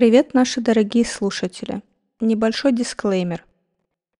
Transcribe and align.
Привет, 0.00 0.32
наши 0.32 0.62
дорогие 0.62 1.04
слушатели! 1.04 1.82
Небольшой 2.20 2.72
дисклеймер. 2.72 3.44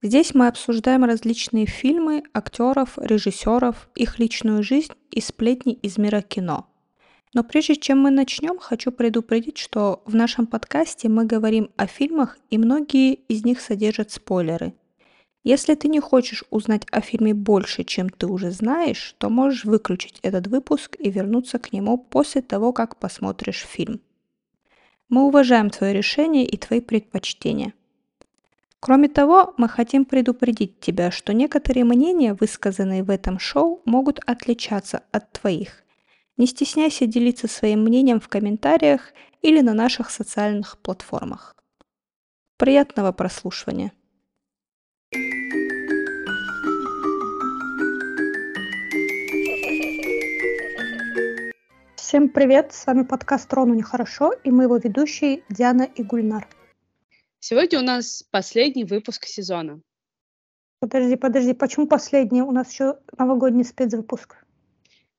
Здесь 0.02 0.34
мы 0.34 0.46
обсуждаем 0.46 1.04
различные 1.04 1.64
фильмы, 1.64 2.22
актеров, 2.34 2.98
режиссеров, 2.98 3.88
их 3.94 4.18
личную 4.18 4.62
жизнь 4.62 4.92
и 5.10 5.22
сплетни 5.22 5.72
из 5.72 5.96
мира 5.96 6.20
кино. 6.20 6.66
Но 7.32 7.42
прежде 7.44 7.76
чем 7.76 7.98
мы 7.98 8.10
начнем, 8.10 8.58
хочу 8.58 8.92
предупредить, 8.92 9.56
что 9.56 10.02
в 10.04 10.14
нашем 10.14 10.46
подкасте 10.46 11.08
мы 11.08 11.24
говорим 11.24 11.70
о 11.76 11.86
фильмах, 11.86 12.36
и 12.50 12.58
многие 12.58 13.14
из 13.14 13.46
них 13.46 13.58
содержат 13.58 14.10
спойлеры. 14.10 14.74
Если 15.44 15.74
ты 15.76 15.88
не 15.88 16.00
хочешь 16.00 16.44
узнать 16.50 16.82
о 16.90 17.00
фильме 17.00 17.32
больше, 17.32 17.84
чем 17.84 18.10
ты 18.10 18.26
уже 18.26 18.50
знаешь, 18.50 19.14
то 19.16 19.30
можешь 19.30 19.64
выключить 19.64 20.18
этот 20.20 20.46
выпуск 20.46 20.96
и 20.98 21.08
вернуться 21.08 21.58
к 21.58 21.72
нему 21.72 21.96
после 21.96 22.42
того, 22.42 22.74
как 22.74 22.96
посмотришь 22.96 23.64
фильм. 23.66 24.02
Мы 25.10 25.26
уважаем 25.26 25.70
твое 25.70 25.92
решение 25.92 26.46
и 26.46 26.56
твои 26.56 26.80
предпочтения. 26.80 27.74
Кроме 28.78 29.08
того, 29.08 29.54
мы 29.56 29.68
хотим 29.68 30.04
предупредить 30.04 30.78
тебя, 30.78 31.10
что 31.10 31.34
некоторые 31.34 31.84
мнения, 31.84 32.32
высказанные 32.32 33.02
в 33.02 33.10
этом 33.10 33.40
шоу, 33.40 33.82
могут 33.84 34.20
отличаться 34.24 35.02
от 35.10 35.32
твоих. 35.32 35.82
Не 36.36 36.46
стесняйся 36.46 37.06
делиться 37.06 37.48
своим 37.48 37.80
мнением 37.82 38.20
в 38.20 38.28
комментариях 38.28 39.12
или 39.42 39.60
на 39.60 39.74
наших 39.74 40.10
социальных 40.10 40.78
платформах. 40.78 41.56
Приятного 42.56 43.10
прослушивания! 43.10 43.92
Всем 52.10 52.28
привет, 52.28 52.72
с 52.72 52.86
вами 52.86 53.04
подкаст 53.04 53.52
«Рону 53.54 53.72
нехорошо» 53.72 54.32
и 54.32 54.50
мы 54.50 54.64
его 54.64 54.78
ведущие 54.78 55.44
Диана 55.48 55.84
и 55.84 56.02
Гульнар. 56.02 56.48
Сегодня 57.38 57.78
у 57.78 57.82
нас 57.82 58.24
последний 58.32 58.82
выпуск 58.82 59.26
сезона. 59.26 59.80
Подожди, 60.80 61.14
подожди, 61.14 61.54
почему 61.54 61.86
последний? 61.86 62.42
У 62.42 62.50
нас 62.50 62.72
еще 62.72 62.98
новогодний 63.16 63.64
спецвыпуск. 63.64 64.44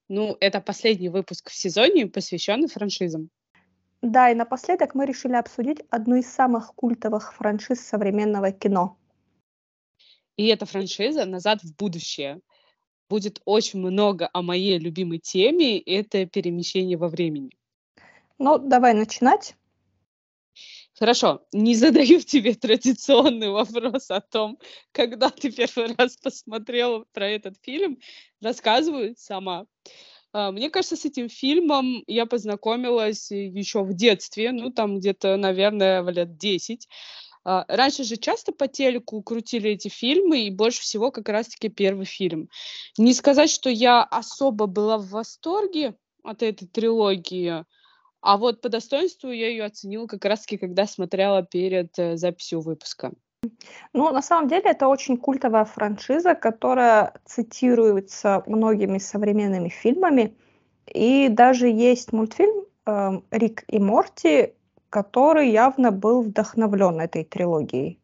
Ну, 0.10 0.36
это 0.42 0.60
последний 0.60 1.08
выпуск 1.08 1.50
в 1.50 1.56
сезоне, 1.56 2.08
посвященный 2.08 2.68
франшизам. 2.68 3.30
Да, 4.02 4.30
и 4.30 4.36
напоследок 4.36 4.94
мы 4.94 5.06
решили 5.06 5.36
обсудить 5.36 5.80
одну 5.92 6.16
из 6.16 6.28
самых 6.30 6.76
культовых 6.76 7.34
франшиз 7.36 7.80
современного 7.80 8.52
кино. 8.52 8.98
И 10.36 10.48
эта 10.48 10.66
франшиза 10.66 11.24
«Назад 11.24 11.64
в 11.64 11.74
будущее» 11.74 12.42
будет 13.12 13.42
очень 13.44 13.80
много 13.80 14.30
о 14.32 14.42
моей 14.42 14.80
любимой 14.80 15.20
теме, 15.20 15.78
это 15.80 16.26
перемещение 16.26 16.98
во 16.98 17.10
времени. 17.10 17.50
Ну, 18.40 18.58
давай 18.58 18.94
начинать. 18.94 19.56
Хорошо, 20.98 21.46
не 21.52 21.76
задаю 21.76 22.20
тебе 22.34 22.54
традиционный 22.54 23.50
вопрос 23.50 24.10
о 24.12 24.22
том, 24.22 24.58
когда 24.94 25.30
ты 25.30 25.52
первый 25.52 25.94
раз 25.98 26.16
посмотрела 26.16 27.04
про 27.12 27.28
этот 27.28 27.56
фильм. 27.62 28.00
Рассказываю 28.42 29.14
сама. 29.18 29.66
А, 30.32 30.54
мне 30.54 30.70
кажется, 30.70 30.96
с 30.96 31.04
этим 31.04 31.28
фильмом 31.28 32.06
я 32.08 32.26
познакомилась 32.26 33.30
еще 33.30 33.84
в 33.84 33.94
детстве, 33.94 34.54
ну, 34.54 34.72
там 34.72 35.00
где-то, 35.00 35.36
наверное, 35.36 36.02
в 36.02 36.10
лет 36.10 36.38
10. 36.38 36.88
А, 37.44 37.66
раньше 37.68 38.04
же 38.04 38.18
часто 38.18 38.52
по 38.52 38.68
телеку 38.68 39.22
крутили 39.24 39.72
эти 39.72 39.88
фильмы, 39.88 40.42
и 40.42 40.52
больше 40.52 40.82
всего 40.82 41.12
как 41.12 41.30
раз-таки 41.30 41.70
первый 41.70 42.06
фильм. 42.06 42.50
Не 42.98 43.14
сказать, 43.14 43.50
что 43.50 43.70
я 43.70 44.04
особо 44.04 44.68
была 44.68 44.98
в 44.98 45.10
восторге 45.10 45.96
от 46.24 46.44
этой 46.44 46.68
трилогии, 46.68 47.66
а 48.22 48.38
вот 48.38 48.62
по 48.62 48.70
достоинству 48.70 49.32
я 49.32 49.50
ее 49.50 49.64
оценила 49.64 50.06
как 50.06 50.24
раз-таки, 50.26 50.58
когда 50.58 50.86
смотрела 50.86 51.42
перед 51.42 51.98
э, 51.98 52.18
записью 52.18 52.62
выпуска. 52.62 53.14
Ну, 53.94 54.12
на 54.12 54.22
самом 54.22 54.48
деле, 54.48 54.66
это 54.66 54.88
очень 54.88 55.18
культовая 55.18 55.66
франшиза, 55.66 56.36
которая 56.36 57.20
цитируется 57.26 58.44
многими 58.46 59.00
современными 59.00 59.70
фильмами. 59.70 60.38
И 60.86 61.28
даже 61.30 61.68
есть 61.68 62.14
мультфильм 62.14 62.66
э, 62.86 63.22
«Рик 63.32 63.64
и 63.68 63.80
Морти», 63.80 64.54
который 64.92 65.50
явно 65.50 65.92
был 65.92 66.22
вдохновлен 66.22 67.00
этой 67.00 67.24
трилогией. 67.24 68.00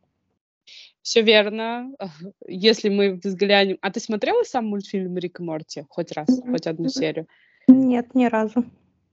Все 1.03 1.21
верно. 1.21 1.91
Если 2.47 2.89
мы 2.89 3.19
взглянем... 3.23 3.77
А 3.81 3.91
ты 3.91 3.99
смотрела 3.99 4.43
сам 4.43 4.65
мультфильм 4.65 5.17
Рик 5.17 5.39
и 5.39 5.43
Морти 5.43 5.85
хоть 5.89 6.13
раз, 6.13 6.29
mm-hmm. 6.29 6.51
хоть 6.51 6.65
одну 6.65 6.89
серию? 6.89 7.27
Нет, 7.67 8.15
ни 8.15 8.25
разу. 8.25 8.65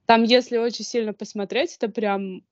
Там, 0.07 0.23
если 0.23 0.59
очень 0.59 0.85
сильно 0.85 1.13
посмотреть, 1.13 1.77
это 1.77 1.89
прям 1.89 2.43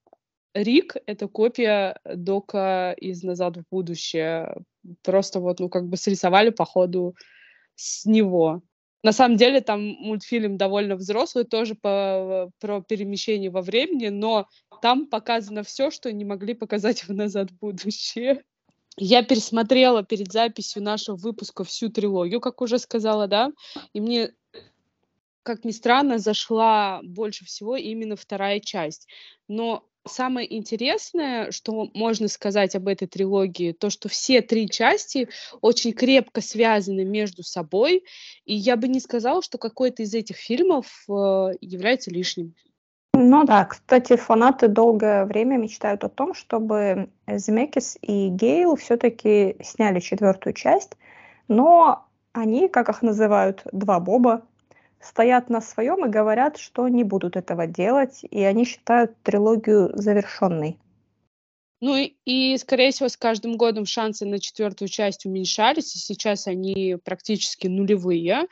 Рик— 0.53 0.97
это 1.05 1.27
копия 1.27 1.99
Дока 2.03 2.93
из 2.97 3.23
«Назад 3.23 3.57
в 3.57 3.63
будущее». 3.71 4.55
Просто 5.03 5.39
вот, 5.39 5.59
ну, 5.59 5.69
как 5.69 5.87
бы 5.87 5.95
срисовали 5.97 6.49
по 6.49 6.65
ходу 6.65 7.15
с 7.75 8.05
него. 8.05 8.61
На 9.03 9.11
самом 9.11 9.35
деле 9.35 9.59
там 9.59 9.81
мультфильм 9.81 10.57
довольно 10.57 10.95
взрослый, 10.95 11.43
тоже 11.43 11.75
по, 11.75 12.49
про 12.59 12.81
перемещение 12.81 13.51
во 13.51 13.61
времени, 13.61 14.07
но 14.07 14.47
там 14.81 15.07
показано 15.07 15.63
все, 15.63 15.91
что 15.91 16.11
не 16.11 16.23
могли 16.23 16.53
показать 16.53 17.03
в 17.03 17.13
«Назад 17.13 17.51
в 17.51 17.59
будущее». 17.59 18.43
Я 18.95 19.23
пересмотрела 19.23 20.03
перед 20.03 20.31
записью 20.31 20.83
нашего 20.83 21.15
выпуска 21.15 21.63
всю 21.63 21.89
трилогию, 21.89 22.39
как 22.39 22.61
уже 22.61 22.77
сказала, 22.77 23.27
да, 23.27 23.51
и 23.91 23.99
мне, 23.99 24.33
как 25.41 25.65
ни 25.65 25.71
странно, 25.71 26.19
зашла 26.19 27.01
больше 27.03 27.43
всего 27.43 27.75
именно 27.75 28.15
вторая 28.15 28.59
часть. 28.59 29.07
Но 29.47 29.83
самое 30.05 30.53
интересное, 30.55 31.51
что 31.51 31.89
можно 31.93 32.27
сказать 32.27 32.75
об 32.75 32.87
этой 32.87 33.07
трилогии, 33.07 33.71
то, 33.71 33.89
что 33.89 34.09
все 34.09 34.41
три 34.41 34.69
части 34.69 35.29
очень 35.61 35.93
крепко 35.93 36.41
связаны 36.41 37.05
между 37.05 37.43
собой, 37.43 38.03
и 38.45 38.53
я 38.53 38.75
бы 38.75 38.87
не 38.87 38.99
сказала, 38.99 39.41
что 39.41 39.57
какой-то 39.57 40.03
из 40.03 40.13
этих 40.13 40.35
фильмов 40.35 41.05
э, 41.09 41.11
является 41.61 42.11
лишним. 42.11 42.53
Ну 43.15 43.43
да, 43.43 43.65
кстати, 43.65 44.15
фанаты 44.15 44.67
долгое 44.67 45.25
время 45.25 45.57
мечтают 45.57 46.03
о 46.03 46.09
том, 46.09 46.33
чтобы 46.33 47.09
Земекис 47.27 47.97
и 48.01 48.29
Гейл 48.29 48.75
все-таки 48.75 49.55
сняли 49.63 49.99
четвертую 49.99 50.53
часть, 50.53 50.93
но 51.47 52.07
они, 52.31 52.67
как 52.67 52.89
их 52.89 53.03
называют, 53.03 53.61
два 53.71 53.99
Боба, 53.99 54.41
стоят 55.03 55.49
на 55.49 55.61
своем 55.61 56.05
и 56.05 56.09
говорят, 56.09 56.57
что 56.57 56.87
не 56.87 57.03
будут 57.03 57.35
этого 57.35 57.67
делать, 57.67 58.21
и 58.29 58.41
они 58.43 58.65
считают 58.65 59.15
трилогию 59.23 59.91
завершенной. 59.93 60.77
Ну 61.81 61.97
и, 61.97 62.13
и, 62.23 62.57
скорее 62.57 62.91
всего, 62.91 63.09
с 63.09 63.17
каждым 63.17 63.57
годом 63.57 63.85
шансы 63.85 64.25
на 64.25 64.39
четвертую 64.39 64.87
часть 64.87 65.25
уменьшались, 65.25 65.93
и 65.95 65.99
сейчас 65.99 66.47
они 66.47 66.95
практически 67.03 67.67
нулевые, 67.67 68.47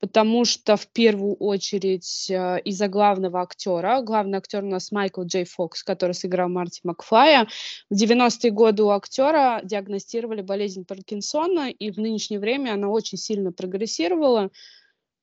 потому 0.00 0.44
что 0.44 0.76
в 0.76 0.88
первую 0.88 1.36
очередь 1.36 2.28
э, 2.28 2.58
из-за 2.64 2.88
главного 2.88 3.40
актера, 3.40 4.02
главный 4.02 4.38
актер 4.38 4.64
у 4.64 4.66
нас 4.66 4.90
Майкл 4.90 5.22
Джей 5.22 5.44
Фокс, 5.44 5.84
который 5.84 6.14
сыграл 6.14 6.48
Марти 6.48 6.80
Макфлая, 6.82 7.46
в 7.88 7.94
90-е 7.94 8.50
годы 8.50 8.82
у 8.82 8.90
актера 8.90 9.60
диагностировали 9.62 10.42
болезнь 10.42 10.84
Паркинсона, 10.84 11.70
и 11.70 11.92
в 11.92 11.98
нынешнее 11.98 12.40
время 12.40 12.72
она 12.72 12.88
очень 12.88 13.16
сильно 13.16 13.52
прогрессировала, 13.52 14.50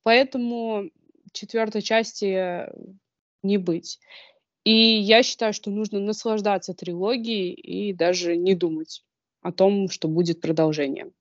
Поэтому 0.09 0.89
четвертой 1.33 1.83
части 1.83 2.67
не 3.43 3.59
быть. 3.59 3.99
И 4.63 4.71
я 4.71 5.21
считаю, 5.21 5.53
что 5.53 5.69
нужно 5.69 5.99
наслаждаться 5.99 6.73
трилогией 6.73 7.51
и 7.53 7.93
даже 7.93 8.35
не 8.35 8.55
думать 8.55 9.05
о 9.43 9.51
том, 9.51 9.87
что 9.87 10.07
будет 10.07 10.41
продолжение. 10.41 11.11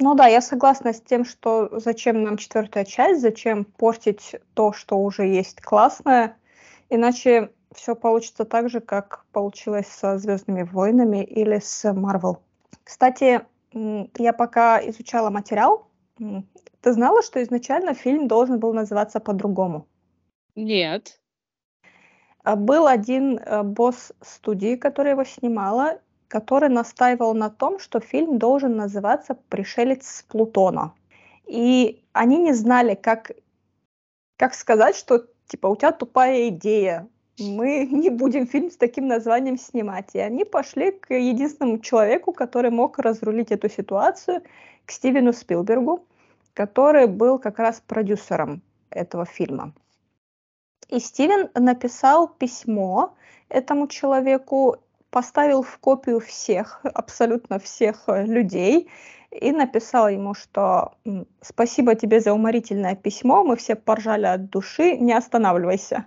Ну 0.00 0.16
да, 0.16 0.26
я 0.26 0.40
согласна 0.40 0.92
с 0.92 1.00
тем, 1.00 1.24
что 1.24 1.78
зачем 1.78 2.24
нам 2.24 2.36
четвертая 2.36 2.84
часть, 2.84 3.20
зачем 3.20 3.64
портить 3.64 4.34
то, 4.54 4.72
что 4.72 4.96
уже 4.96 5.28
есть 5.28 5.60
классное, 5.60 6.36
иначе 6.90 7.52
все 7.72 7.94
получится 7.94 8.44
так 8.44 8.68
же, 8.70 8.80
как 8.80 9.24
получилось 9.30 9.86
со 9.86 10.18
Звездными 10.18 10.64
войнами 10.64 11.22
или 11.22 11.60
с 11.60 11.92
Марвел. 11.92 12.42
Кстати, 12.82 13.42
я 13.72 14.32
пока 14.32 14.84
изучала 14.88 15.30
материал, 15.30 15.86
ты 16.86 16.92
знала, 16.92 17.20
что 17.20 17.42
изначально 17.42 17.94
фильм 17.94 18.28
должен 18.28 18.60
был 18.60 18.72
называться 18.72 19.18
по-другому? 19.18 19.88
Нет. 20.54 21.20
А, 22.44 22.54
был 22.54 22.86
один 22.86 23.38
э, 23.38 23.64
босс 23.64 24.12
студии, 24.20 24.76
который 24.76 25.10
его 25.10 25.24
снимала, 25.24 25.98
который 26.28 26.68
настаивал 26.68 27.34
на 27.34 27.50
том, 27.50 27.80
что 27.80 27.98
фильм 27.98 28.38
должен 28.38 28.76
называться 28.76 29.34
«Пришелец 29.48 30.06
с 30.06 30.22
Плутона». 30.22 30.92
И 31.48 32.04
они 32.12 32.36
не 32.36 32.54
знали, 32.54 32.94
как, 32.94 33.32
как 34.36 34.54
сказать, 34.54 34.94
что 34.94 35.26
типа 35.48 35.66
у 35.66 35.74
тебя 35.74 35.90
тупая 35.90 36.50
идея, 36.50 37.08
мы 37.40 37.84
не 37.90 38.10
будем 38.10 38.46
фильм 38.46 38.70
с 38.70 38.76
таким 38.76 39.08
названием 39.08 39.58
снимать. 39.58 40.14
И 40.14 40.20
они 40.20 40.44
пошли 40.44 40.92
к 40.92 41.12
единственному 41.12 41.80
человеку, 41.80 42.32
который 42.32 42.70
мог 42.70 43.00
разрулить 43.00 43.50
эту 43.50 43.68
ситуацию, 43.68 44.42
к 44.84 44.92
Стивену 44.92 45.32
Спилбергу 45.32 46.06
который 46.56 47.06
был 47.06 47.38
как 47.38 47.58
раз 47.58 47.82
продюсером 47.86 48.62
этого 48.88 49.26
фильма. 49.26 49.74
И 50.88 50.98
Стивен 51.00 51.50
написал 51.54 52.28
письмо 52.28 53.14
этому 53.50 53.88
человеку, 53.88 54.76
поставил 55.10 55.62
в 55.62 55.76
копию 55.78 56.18
всех, 56.18 56.80
абсолютно 56.82 57.58
всех 57.58 58.04
людей 58.08 58.88
и 59.30 59.52
написал 59.52 60.08
ему, 60.08 60.32
что 60.32 60.94
спасибо 61.42 61.94
тебе 61.94 62.20
за 62.20 62.32
уморительное 62.32 62.96
письмо, 62.96 63.44
мы 63.44 63.56
все 63.56 63.76
поржали 63.76 64.24
от 64.24 64.48
души, 64.48 64.96
не 64.96 65.12
останавливайся. 65.12 66.06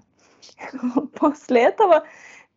После 1.19 1.62
этого, 1.62 2.06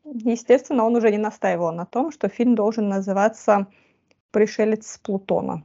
естественно, 0.04 0.86
он 0.86 0.96
уже 0.96 1.10
не 1.10 1.18
настаивал 1.18 1.72
на 1.72 1.84
том, 1.84 2.10
что 2.10 2.28
фильм 2.28 2.54
должен 2.54 2.88
называться 2.88 3.66
«Пришелец 4.30 4.92
с 4.92 4.98
Плутона». 4.98 5.64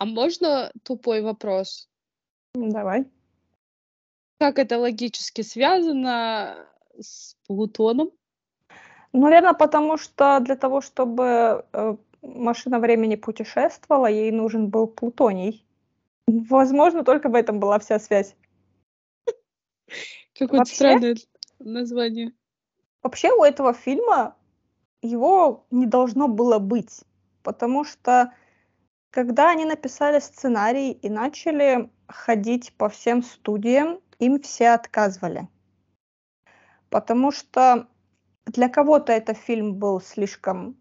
А 0.00 0.06
можно 0.06 0.72
тупой 0.82 1.20
вопрос? 1.20 1.86
Давай. 2.54 3.04
Как 4.38 4.58
это 4.58 4.78
логически 4.78 5.42
связано 5.42 6.66
с 6.98 7.36
Плутоном? 7.46 8.10
Наверное, 9.12 9.52
потому 9.52 9.98
что 9.98 10.40
для 10.40 10.56
того, 10.56 10.80
чтобы 10.80 11.66
э, 11.74 11.96
машина 12.22 12.78
времени 12.78 13.16
путешествовала, 13.16 14.06
ей 14.06 14.30
нужен 14.30 14.70
был 14.70 14.86
Плутоний. 14.86 15.66
Возможно, 16.26 17.04
только 17.04 17.28
в 17.28 17.34
этом 17.34 17.60
была 17.60 17.78
вся 17.78 17.98
связь. 17.98 18.34
Какое-то 20.32 20.64
странное 20.64 21.16
название. 21.58 22.32
Вообще 23.02 23.30
у 23.32 23.42
этого 23.42 23.74
фильма 23.74 24.34
его 25.02 25.66
не 25.70 25.84
должно 25.84 26.26
было 26.26 26.58
быть, 26.58 27.02
потому 27.42 27.84
что 27.84 28.32
когда 29.10 29.50
они 29.50 29.64
написали 29.64 30.20
сценарий 30.20 30.92
и 30.92 31.08
начали 31.08 31.90
ходить 32.08 32.72
по 32.76 32.88
всем 32.88 33.22
студиям, 33.22 34.00
им 34.18 34.40
все 34.40 34.70
отказывали. 34.70 35.48
Потому 36.88 37.32
что 37.32 37.88
для 38.46 38.68
кого-то 38.68 39.12
этот 39.12 39.36
фильм 39.36 39.74
был 39.74 40.00
слишком 40.00 40.76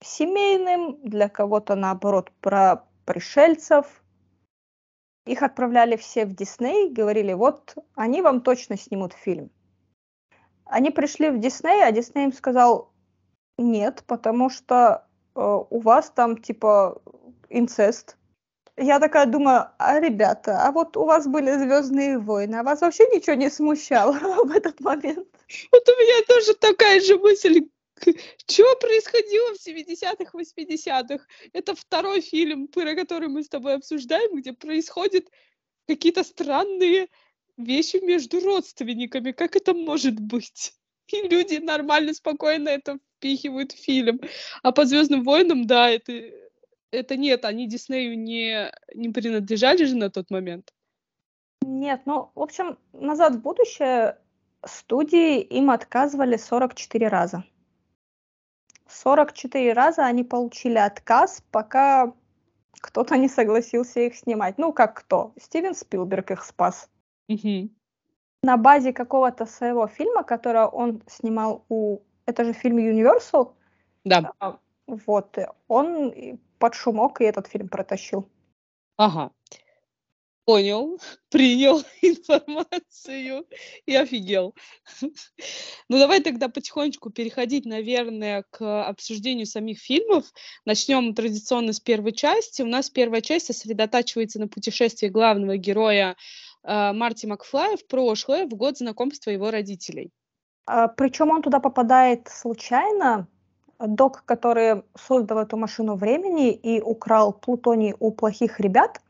семейным, 0.00 1.00
для 1.02 1.28
кого-то, 1.28 1.74
наоборот, 1.74 2.30
про 2.40 2.84
пришельцев. 3.04 4.02
Их 5.26 5.42
отправляли 5.42 5.96
все 5.96 6.26
в 6.26 6.34
Дисней, 6.34 6.90
говорили, 6.90 7.32
вот 7.32 7.76
они 7.94 8.20
вам 8.20 8.42
точно 8.42 8.76
снимут 8.76 9.14
фильм. 9.14 9.50
Они 10.66 10.90
пришли 10.90 11.30
в 11.30 11.38
Дисней, 11.38 11.82
а 11.82 11.92
Дисней 11.92 12.24
им 12.24 12.32
сказал, 12.32 12.92
нет, 13.56 14.04
потому 14.06 14.50
что 14.50 15.06
э, 15.34 15.40
у 15.40 15.80
вас 15.80 16.10
там 16.10 16.36
типа 16.36 17.00
инцест. 17.50 18.16
Я 18.76 18.98
такая 18.98 19.26
думаю, 19.26 19.70
а 19.78 20.00
ребята, 20.00 20.66
а 20.66 20.72
вот 20.72 20.96
у 20.96 21.04
вас 21.04 21.28
были 21.28 21.52
Звездные 21.52 22.18
войны, 22.18 22.56
а 22.56 22.64
вас 22.64 22.80
вообще 22.80 23.04
ничего 23.14 23.36
не 23.36 23.48
смущало 23.48 24.12
в 24.44 24.50
этот 24.50 24.80
момент? 24.80 25.28
Вот 25.70 25.88
у 25.88 25.92
меня 25.92 26.24
тоже 26.26 26.54
такая 26.54 27.00
же 27.00 27.16
мысль. 27.18 27.68
Что 28.48 28.76
происходило 28.80 29.54
в 29.54 29.66
70-х, 29.66 30.36
80-х? 30.36 31.24
Это 31.52 31.74
второй 31.76 32.20
фильм, 32.20 32.66
про 32.66 32.96
который 32.96 33.28
мы 33.28 33.44
с 33.44 33.48
тобой 33.48 33.76
обсуждаем, 33.76 34.36
где 34.36 34.52
происходят 34.52 35.26
какие-то 35.86 36.24
странные 36.24 37.08
вещи 37.56 37.98
между 38.02 38.40
родственниками. 38.40 39.30
Как 39.30 39.54
это 39.54 39.74
может 39.74 40.18
быть? 40.18 40.74
И 41.12 41.28
люди 41.28 41.56
нормально, 41.56 42.14
спокойно 42.14 42.70
это 42.70 42.98
впихивают 43.16 43.72
в 43.72 43.78
фильм. 43.78 44.20
А 44.62 44.72
по 44.72 44.84
Звездным 44.84 45.22
войнам, 45.22 45.66
да, 45.66 45.90
это, 45.90 46.12
это 46.94 47.16
нет, 47.16 47.44
они 47.44 47.66
Диснею 47.66 48.18
не, 48.18 48.72
не 48.94 49.08
принадлежали 49.10 49.84
же 49.84 49.96
на 49.96 50.10
тот 50.10 50.30
момент. 50.30 50.72
Нет, 51.62 52.02
ну, 52.04 52.30
в 52.34 52.40
общем, 52.40 52.78
«Назад 52.92 53.36
в 53.36 53.40
будущее» 53.40 54.18
студии 54.66 55.40
им 55.40 55.70
отказывали 55.70 56.36
44 56.36 57.08
раза. 57.08 57.44
44 58.88 59.72
раза 59.72 60.04
они 60.04 60.24
получили 60.24 60.78
отказ, 60.78 61.42
пока 61.50 62.12
кто-то 62.80 63.16
не 63.16 63.28
согласился 63.28 64.00
их 64.00 64.14
снимать. 64.14 64.58
Ну, 64.58 64.72
как 64.72 64.94
кто? 64.94 65.32
Стивен 65.40 65.74
Спилберг 65.74 66.30
их 66.30 66.44
спас. 66.44 66.90
Угу. 67.28 67.70
На 68.42 68.56
базе 68.56 68.92
какого-то 68.92 69.46
своего 69.46 69.86
фильма, 69.86 70.22
который 70.22 70.66
он 70.66 71.02
снимал 71.06 71.64
у... 71.68 72.00
Это 72.26 72.44
же 72.44 72.52
фильм 72.52 72.78
Universal? 72.78 73.52
Да. 74.04 74.32
А, 74.38 74.58
вот. 74.86 75.38
Он 75.68 76.12
под 76.64 76.74
шумок 76.74 77.20
и 77.20 77.24
этот 77.24 77.46
фильм 77.46 77.68
протащил. 77.68 78.26
Ага. 78.96 79.32
Понял, 80.46 80.98
принял 81.30 81.82
информацию 82.00 83.46
и 83.84 83.94
офигел. 83.94 84.54
Ну, 85.90 85.98
давай 85.98 86.22
тогда 86.22 86.48
потихонечку 86.48 87.10
переходить, 87.10 87.66
наверное, 87.66 88.46
к 88.50 88.88
обсуждению 88.88 89.44
самих 89.44 89.78
фильмов. 89.78 90.24
Начнем 90.64 91.14
традиционно 91.14 91.74
с 91.74 91.80
первой 91.80 92.12
части. 92.12 92.62
У 92.62 92.66
нас 92.66 92.88
первая 92.88 93.20
часть 93.20 93.46
сосредотачивается 93.46 94.40
на 94.40 94.48
путешествии 94.48 95.08
главного 95.08 95.58
героя 95.58 96.16
э, 96.62 96.92
Марти 96.94 97.26
Макфлая 97.26 97.76
в 97.76 97.86
прошлое, 97.86 98.46
в 98.46 98.54
год 98.54 98.78
знакомства 98.78 99.28
его 99.28 99.50
родителей. 99.50 100.10
А, 100.64 100.88
причем 100.88 101.28
он 101.28 101.42
туда 101.42 101.60
попадает 101.60 102.28
случайно. 102.28 103.28
Док, 103.86 104.24
который 104.24 104.82
создал 104.94 105.38
эту 105.38 105.56
машину 105.56 105.94
времени 105.94 106.52
и 106.52 106.80
украл 106.80 107.32
плутоний 107.32 107.94
у 107.98 108.10
плохих 108.10 108.60
ребят, 108.60 109.00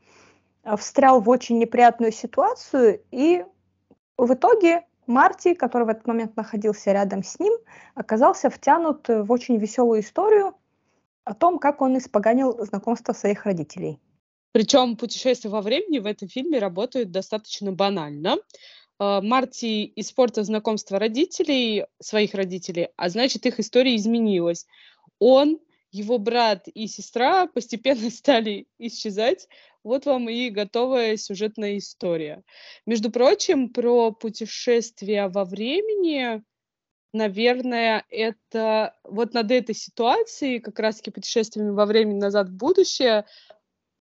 Э, 0.65 0.75
встрял 0.75 1.21
в 1.21 1.29
очень 1.29 1.59
неприятную 1.59 2.11
ситуацию, 2.11 3.01
и 3.11 3.45
в 4.17 4.33
итоге 4.33 4.81
Марти, 5.07 5.53
который 5.53 5.83
в 5.83 5.89
этот 5.89 6.07
момент 6.07 6.35
находился 6.35 6.91
рядом 6.91 7.23
с 7.23 7.39
ним, 7.39 7.53
оказался 7.93 8.49
втянут 8.49 9.07
в 9.07 9.31
очень 9.31 9.57
веселую 9.57 10.01
историю 10.01 10.55
о 11.23 11.33
том, 11.35 11.59
как 11.59 11.81
он 11.81 11.97
испоганил 11.97 12.65
знакомство 12.65 13.13
своих 13.13 13.45
родителей. 13.45 13.99
Причем 14.51 14.95
путешествия 14.95 15.49
во 15.49 15.61
времени 15.61 15.99
в 15.99 16.05
этом 16.05 16.27
фильме 16.27 16.59
работают 16.59 17.11
достаточно 17.11 17.71
банально. 17.71 18.37
Э, 18.99 19.21
Марти 19.21 19.91
испортил 19.95 20.43
знакомство 20.43 20.99
родителей, 20.99 21.85
своих 21.99 22.33
родителей, 22.33 22.89
а 22.95 23.09
значит, 23.09 23.45
их 23.45 23.59
история 23.59 23.95
изменилась. 23.95 24.65
Он, 25.19 25.59
его 25.91 26.17
брат 26.17 26.67
и 26.67 26.87
сестра 26.87 27.47
постепенно 27.47 28.09
стали 28.09 28.67
исчезать, 28.77 29.47
вот 29.83 30.05
вам 30.05 30.29
и 30.29 30.49
готовая 30.49 31.15
сюжетная 31.15 31.77
история. 31.77 32.43
Между 32.85 33.11
прочим, 33.11 33.69
про 33.69 34.11
путешествия 34.11 35.27
во 35.27 35.45
времени, 35.45 36.41
наверное, 37.13 38.03
это 38.09 38.95
вот 39.03 39.33
над 39.33 39.51
этой 39.51 39.75
ситуацией, 39.75 40.59
как 40.59 40.79
раз-таки 40.79 41.11
путешествиями 41.11 41.69
во 41.69 41.85
времени 41.85 42.17
назад 42.17 42.49
в 42.49 42.57
будущее, 42.57 43.25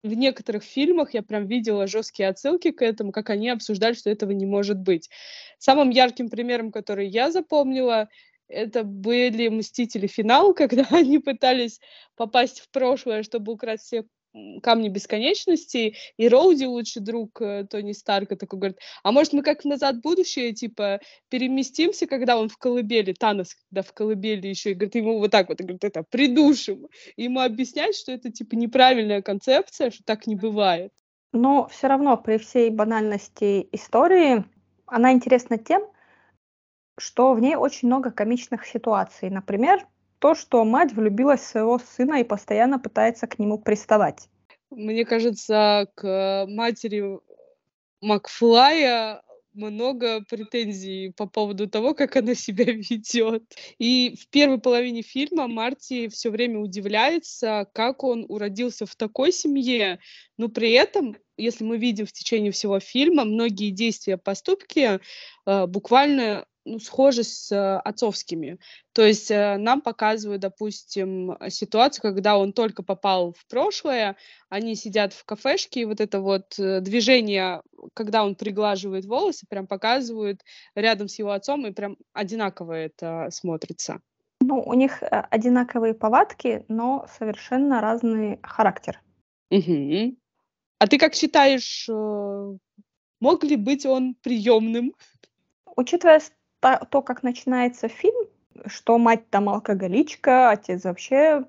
в 0.04 0.14
некоторых 0.14 0.64
фильмах 0.64 1.14
я 1.14 1.24
прям 1.24 1.48
видела 1.48 1.88
жесткие 1.88 2.30
отсылки 2.30 2.72
к 2.72 2.82
этому, 2.82 3.12
как 3.12 3.30
они 3.30 3.50
обсуждали, 3.50 3.94
что 3.94 4.10
этого 4.10 4.32
не 4.32 4.46
может 4.46 4.78
быть. 4.80 5.10
Самым 5.58 5.90
ярким 5.90 6.30
примером, 6.30 6.72
который 6.72 7.08
я 7.08 7.32
запомнила, 7.32 8.10
это 8.48 8.84
были 8.84 9.48
«Мстители. 9.48 10.08
Финал», 10.08 10.54
когда 10.56 10.86
они 10.92 11.20
пытались 11.20 11.80
попасть 12.16 12.60
в 12.60 12.70
прошлое, 12.72 13.24
чтобы 13.24 13.54
украсть 13.54 13.84
все 13.86 14.04
камни 14.62 14.90
бесконечности, 14.90 15.96
и 16.18 16.28
Роуди, 16.28 16.66
лучший 16.66 17.02
друг 17.02 17.42
э, 17.42 17.66
Тони 17.70 17.92
Старка, 17.94 18.36
такой 18.36 18.60
говорит, 18.60 18.80
а 19.04 19.12
может 19.12 19.34
мы 19.34 19.44
как 19.44 19.64
назад 19.66 19.98
в 19.98 20.02
будущее, 20.02 20.54
типа, 20.54 21.00
переместимся, 21.30 22.08
когда 22.08 22.38
он 22.38 22.50
в 22.50 22.58
колыбели, 22.58 23.14
Танос, 23.14 23.56
когда 23.70 23.84
в 23.84 23.94
колыбели 23.94 24.48
еще, 24.48 24.72
и 24.72 24.74
говорит, 24.74 24.96
ему 24.96 25.20
вот 25.20 25.32
так 25.32 25.50
вот, 25.50 25.60
говорит, 25.60 25.84
это, 25.84 26.04
придушим. 26.04 26.88
И 27.16 27.24
ему 27.24 27.42
объяснять, 27.42 27.96
что 27.96 28.12
это, 28.12 28.32
типа, 28.32 28.56
неправильная 28.56 29.22
концепция, 29.22 29.92
что 29.92 30.04
так 30.04 30.28
не 30.28 30.36
бывает. 30.36 30.92
Но 31.32 31.68
все 31.68 31.88
равно 31.88 32.18
при 32.18 32.38
всей 32.38 32.70
банальности 32.70 33.68
истории 33.72 34.46
она 34.86 35.14
интересна 35.14 35.58
тем, 35.58 35.84
что 36.98 37.34
в 37.34 37.40
ней 37.40 37.56
очень 37.56 37.88
много 37.88 38.12
комичных 38.12 38.66
ситуаций. 38.66 39.30
Например, 39.30 39.88
то, 40.24 40.36
что 40.36 40.64
мать 40.64 40.94
влюбилась 40.94 41.42
в 41.42 41.48
своего 41.48 41.80
сына 41.80 42.22
и 42.22 42.24
постоянно 42.24 42.80
пытается 42.80 43.28
к 43.28 43.40
нему 43.40 43.60
приставать. 43.60 44.30
Мне 44.72 45.04
кажется, 45.04 45.90
к 45.96 46.46
матери 46.48 47.20
Макфлая 48.00 49.22
много 49.52 50.22
претензий 50.22 51.10
по 51.10 51.26
поводу 51.26 51.68
того, 51.68 51.94
как 51.94 52.16
она 52.16 52.36
себя 52.36 52.64
ведет. 52.72 53.44
И 53.80 54.16
в 54.18 54.30
первой 54.30 54.62
половине 54.62 55.02
фильма 55.02 55.50
Марти 55.50 56.08
все 56.08 56.30
время 56.30 56.60
удивляется, 56.60 57.68
как 57.74 58.06
он 58.06 58.26
уродился 58.30 58.86
в 58.86 58.96
такой 58.96 59.34
семье, 59.34 60.00
но 60.38 60.48
при 60.48 60.72
этом, 60.72 61.18
если 61.36 61.66
мы 61.66 61.78
видим 61.78 62.06
в 62.06 62.14
течение 62.14 62.54
всего 62.54 62.80
фильма, 62.80 63.26
многие 63.26 63.72
действия, 63.72 64.16
поступки 64.16 65.02
э, 65.46 65.68
буквально 65.68 66.46
ну, 66.66 66.80
схожи 66.80 67.24
с 67.24 67.52
э, 67.52 67.78
отцовскими. 67.80 68.58
То 68.94 69.04
есть 69.04 69.30
э, 69.32 69.58
нам 69.58 69.82
показывают, 69.82 70.42
допустим, 70.42 71.38
ситуацию, 71.50 72.02
когда 72.02 72.38
он 72.38 72.54
только 72.54 72.84
попал 72.84 73.34
в 73.34 73.46
прошлое, 73.48 74.16
они 74.50 74.76
сидят 74.76 75.14
в 75.14 75.26
кафешке, 75.26 75.82
и 75.82 75.86
вот 75.86 76.00
это 76.00 76.22
вот 76.22 76.58
э, 76.58 76.80
движение, 76.80 77.62
когда 77.94 78.24
он 78.24 78.36
приглаживает 78.36 79.06
волосы, 79.06 79.46
прям 79.50 79.68
показывают 79.68 80.42
рядом 80.76 81.08
с 81.10 81.20
его 81.20 81.32
отцом, 81.32 81.68
и 81.68 81.72
прям 81.72 81.98
одинаково 82.14 82.74
это 82.74 83.28
смотрится. 83.32 84.00
Ну, 84.40 84.62
у 84.62 84.74
них 84.74 85.04
одинаковые 85.10 85.94
повадки, 85.94 86.66
но 86.68 87.06
совершенно 87.18 87.82
разный 87.82 88.40
характер. 88.44 89.02
Угу. 89.52 90.18
А 90.80 90.88
ты 90.88 90.98
как 90.98 91.14
считаешь, 91.14 91.88
мог 91.88 93.44
ли 93.44 93.56
быть 93.56 93.86
он 93.86 94.16
приемным? 94.22 94.94
Учитывая 95.76 96.20
то, 96.90 97.02
как 97.02 97.24
начинается 97.24 97.88
фильм, 97.88 98.28
что 98.66 98.98
мать 98.98 99.30
там 99.30 99.50
алкоголичка, 99.50 100.50
отец 100.50 100.84
вообще 100.84 101.46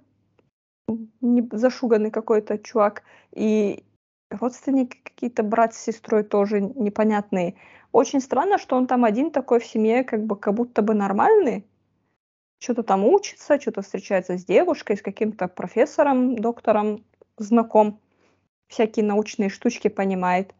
не 1.20 1.48
зашуганный 1.52 2.10
какой-то 2.10 2.58
чувак, 2.58 3.02
и 3.32 3.84
родственники 4.30 4.98
какие-то 5.02 5.42
брат 5.42 5.74
с 5.74 5.78
сестрой 5.78 6.24
тоже 6.24 6.60
непонятные. 6.60 7.54
Очень 7.92 8.20
странно, 8.20 8.58
что 8.58 8.76
он 8.76 8.86
там 8.86 9.04
один 9.04 9.30
такой 9.30 9.60
в 9.60 9.66
семье, 9.66 10.04
как 10.04 10.24
бы 10.24 10.36
как 10.36 10.54
будто 10.54 10.82
бы 10.82 10.94
нормальный, 10.94 11.64
что-то 12.58 12.82
там 12.82 13.04
учится, 13.04 13.60
что-то 13.60 13.82
встречается 13.82 14.36
с 14.36 14.44
девушкой, 14.44 14.96
с 14.96 15.02
каким-то 15.02 15.48
профессором, 15.48 16.36
доктором 16.36 17.04
знаком, 17.36 18.00
всякие 18.68 19.04
научные 19.04 19.48
штучки 19.48 19.88
понимает. 19.88 20.54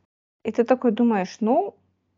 И 0.44 0.52
ты 0.52 0.64
такой 0.64 0.92
думаешь, 0.92 1.38
ну, 1.40 1.74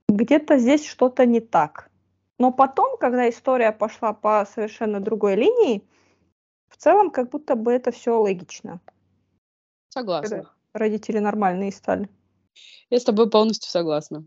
где-то 0.08 0.58
здесь 0.58 0.84
что-то 0.86 1.24
не 1.24 1.40
так. 1.40 1.90
Но 2.38 2.52
потом, 2.52 2.98
когда 2.98 3.28
история 3.28 3.72
пошла 3.72 4.12
по 4.12 4.46
совершенно 4.46 5.00
другой 5.00 5.36
линии, 5.36 5.82
в 6.68 6.76
целом 6.76 7.10
как 7.10 7.30
будто 7.30 7.56
бы 7.56 7.72
это 7.72 7.90
все 7.90 8.18
логично. 8.20 8.80
Согласна. 9.88 10.50
родители 10.74 11.18
нормальные 11.18 11.72
стали. 11.72 12.08
Я 12.90 13.00
с 13.00 13.04
тобой 13.04 13.30
полностью 13.30 13.70
согласна. 13.70 14.26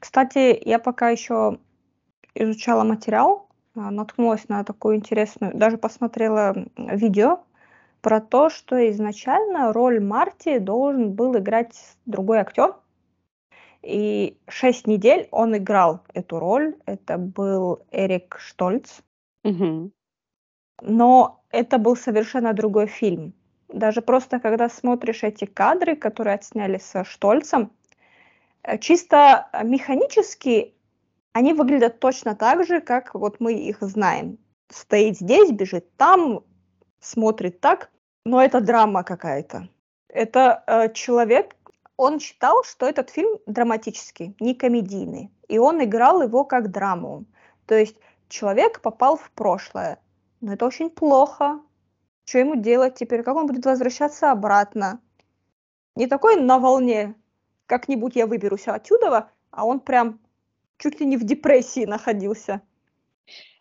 Кстати, 0.00 0.60
я 0.64 0.78
пока 0.78 1.10
еще 1.10 1.58
изучала 2.34 2.82
материал, 2.82 3.48
а, 3.74 3.90
наткнулась 3.90 4.48
на 4.48 4.64
такую 4.64 4.96
интересную, 4.96 5.56
даже 5.56 5.78
посмотрела 5.78 6.54
видео 6.76 7.40
про 8.00 8.20
то, 8.20 8.50
что 8.50 8.90
изначально 8.90 9.72
роль 9.72 10.00
Марти 10.00 10.58
должен 10.58 11.12
был 11.12 11.36
играть 11.38 11.76
другой 12.04 12.38
актер, 12.38 12.76
и 13.86 14.36
шесть 14.48 14.88
недель 14.88 15.28
он 15.30 15.56
играл 15.56 16.00
эту 16.12 16.40
роль. 16.40 16.74
Это 16.86 17.18
был 17.18 17.84
Эрик 17.92 18.36
Штольц. 18.38 19.00
Угу. 19.44 19.92
Но 20.82 21.44
это 21.50 21.78
был 21.78 21.96
совершенно 21.96 22.52
другой 22.52 22.88
фильм. 22.88 23.32
Даже 23.68 24.02
просто 24.02 24.40
когда 24.40 24.68
смотришь 24.68 25.22
эти 25.22 25.44
кадры, 25.44 25.94
которые 25.94 26.34
отсняли 26.34 26.78
со 26.78 27.04
Штольцем, 27.04 27.70
э, 28.64 28.78
чисто 28.78 29.48
механически 29.62 30.74
они 31.32 31.52
выглядят 31.52 32.00
точно 32.00 32.34
так 32.34 32.66
же, 32.66 32.80
как 32.80 33.14
вот 33.14 33.40
мы 33.40 33.52
их 33.52 33.78
знаем. 33.82 34.38
Стоит 34.68 35.18
здесь, 35.18 35.52
бежит 35.52 35.96
там, 35.96 36.42
смотрит 36.98 37.60
так, 37.60 37.90
но 38.24 38.42
это 38.42 38.60
драма 38.60 39.04
какая-то. 39.04 39.68
Это 40.08 40.64
э, 40.66 40.92
человек, 40.92 41.54
он 41.96 42.20
считал, 42.20 42.62
что 42.64 42.86
этот 42.86 43.10
фильм 43.10 43.38
драматический, 43.46 44.36
не 44.40 44.54
комедийный, 44.54 45.30
и 45.48 45.58
он 45.58 45.82
играл 45.82 46.22
его 46.22 46.44
как 46.44 46.70
драму. 46.70 47.24
То 47.66 47.74
есть 47.74 47.96
человек 48.28 48.80
попал 48.80 49.16
в 49.16 49.30
прошлое, 49.30 50.00
но 50.40 50.52
это 50.52 50.66
очень 50.66 50.90
плохо. 50.90 51.60
Что 52.24 52.38
ему 52.38 52.56
делать 52.56 52.96
теперь? 52.96 53.22
Как 53.22 53.36
он 53.36 53.46
будет 53.46 53.64
возвращаться 53.64 54.32
обратно? 54.32 55.00
Не 55.94 56.06
такой 56.06 56.36
на 56.36 56.58
волне, 56.58 57.14
как-нибудь 57.66 58.16
я 58.16 58.26
выберусь 58.26 58.68
отсюда, 58.68 59.30
а 59.50 59.64
он 59.64 59.80
прям 59.80 60.20
чуть 60.78 61.00
ли 61.00 61.06
не 61.06 61.16
в 61.16 61.24
депрессии 61.24 61.86
находился. 61.86 62.62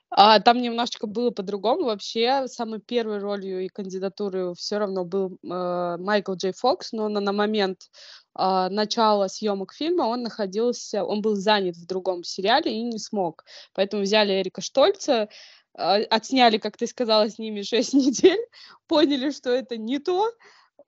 А, 0.09 0.39
там 0.39 0.61
немножечко 0.61 1.07
было 1.07 1.31
по-другому. 1.31 1.85
Вообще, 1.85 2.47
самой 2.47 2.79
первой 2.79 3.19
ролью 3.19 3.65
и 3.65 3.67
кандидатурой 3.67 4.53
все 4.55 4.77
равно 4.77 5.03
был 5.03 5.37
э, 5.43 5.97
Майкл 5.99 6.33
Джей 6.33 6.53
Фокс, 6.53 6.91
но 6.93 7.09
на, 7.09 7.19
на 7.19 7.33
момент 7.33 7.89
э, 8.37 8.67
начала 8.69 9.27
съемок 9.27 9.73
фильма 9.73 10.03
он 10.03 10.23
находился, 10.23 11.03
он 11.03 11.21
был 11.21 11.35
занят 11.35 11.75
в 11.75 11.85
другом 11.85 12.23
сериале 12.23 12.73
и 12.77 12.81
не 12.83 12.99
смог. 12.99 13.45
Поэтому 13.73 14.03
взяли 14.03 14.41
Эрика 14.41 14.61
Штольца, 14.61 15.29
э, 15.77 16.03
отсняли, 16.03 16.57
как 16.57 16.77
ты 16.77 16.87
сказала, 16.87 17.29
с 17.29 17.37
ними 17.39 17.61
6 17.61 17.93
недель, 17.93 18.45
поняли, 18.87 19.31
что 19.31 19.49
это 19.51 19.77
не 19.77 19.99
то, 19.99 20.31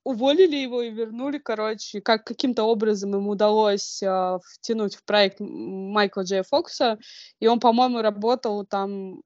уволили 0.08 0.56
его 0.56 0.82
и 0.82 0.90
вернули, 0.90 1.38
короче, 1.38 2.00
как 2.00 2.24
каким-то 2.24 2.64
образом 2.64 3.14
ему 3.14 3.32
удалось 3.32 4.02
э, 4.02 4.40
втянуть 4.54 4.96
в 4.96 5.04
проект 5.04 5.40
Майкла 5.40 6.22
Джея 6.22 6.44
Фокса, 6.44 6.98
и 7.42 7.48
он, 7.48 7.60
по-моему, 7.60 8.02
работал 8.02 8.66
там 8.66 9.22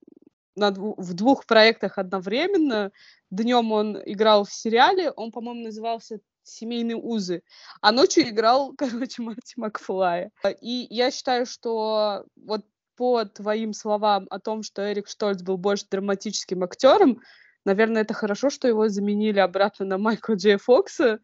над, 0.55 0.77
в 0.77 1.13
двух 1.13 1.45
проектах 1.45 1.97
одновременно. 1.97 2.91
Днем 3.29 3.71
он 3.71 4.01
играл 4.05 4.43
в 4.43 4.51
сериале, 4.51 5.11
он, 5.11 5.31
по-моему, 5.31 5.65
назывался 5.65 6.19
«Семейные 6.51 6.97
узы», 6.97 7.43
а 7.81 7.91
ночью 7.91 8.27
играл, 8.27 8.73
короче, 8.77 9.21
Марти 9.21 9.53
Макфлая. 9.57 10.31
И 10.61 10.87
я 10.89 11.11
считаю, 11.11 11.45
что 11.45 12.25
вот 12.35 12.65
по 12.95 13.25
твоим 13.25 13.73
словам 13.73 14.27
о 14.29 14.39
том, 14.39 14.63
что 14.63 14.91
Эрик 14.91 15.07
Штольц 15.07 15.41
был 15.41 15.57
больше 15.57 15.85
драматическим 15.89 16.63
актером, 16.63 17.21
Наверное, 17.65 18.01
это 18.01 18.13
хорошо, 18.13 18.49
что 18.49 18.67
его 18.67 18.87
заменили 18.87 19.39
обратно 19.39 19.85
на 19.85 19.97
Майкла 19.97 20.33
Джей 20.33 20.57
Фокса, 20.57 21.19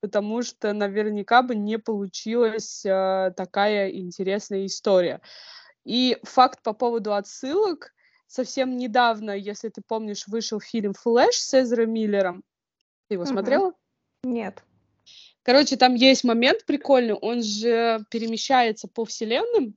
потому 0.00 0.42
что 0.42 0.72
наверняка 0.72 1.42
бы 1.42 1.54
не 1.56 1.78
получилась 1.78 2.84
э, 2.84 3.32
такая 3.36 3.90
интересная 3.90 4.66
история. 4.66 5.20
И 5.84 6.18
факт 6.22 6.62
по 6.62 6.72
поводу 6.72 7.14
отсылок. 7.14 7.92
Совсем 8.26 8.76
недавно, 8.76 9.32
если 9.32 9.68
ты 9.68 9.82
помнишь, 9.84 10.28
вышел 10.28 10.60
фильм 10.60 10.94
«Флэш» 10.94 11.34
с 11.34 11.60
Эзра 11.60 11.86
Миллером. 11.86 12.44
Ты 13.08 13.14
его 13.14 13.24
угу. 13.24 13.30
смотрела? 13.32 13.72
Нет. 14.22 14.62
Короче, 15.42 15.76
там 15.76 15.94
есть 15.94 16.24
момент 16.24 16.64
прикольный. 16.66 17.14
Он 17.14 17.42
же 17.42 18.04
перемещается 18.10 18.88
по 18.88 19.04
вселенным. 19.04 19.74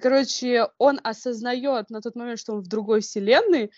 Короче, 0.00 0.68
он 0.78 1.00
осознает 1.02 1.90
на 1.90 2.00
тот 2.00 2.14
момент, 2.14 2.40
что 2.40 2.54
он 2.54 2.60
в 2.60 2.68
другой 2.68 3.00
вселенной, 3.00 3.72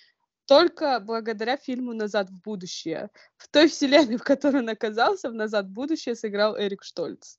только 0.47 0.99
благодаря 1.01 1.57
фильму 1.57 1.93
«Назад 1.93 2.29
в 2.29 2.43
будущее». 2.43 3.11
В 3.37 3.49
той 3.49 3.69
вселенной, 3.69 4.17
в 4.17 4.25
которой 4.25 4.63
он 4.63 4.69
оказался, 4.69 5.31
в 5.31 5.35
«Назад 5.35 5.67
в 5.67 5.73
будущее» 5.73 6.15
сыграл 6.15 6.59
Эрик 6.59 6.83
Штольц. 6.83 7.37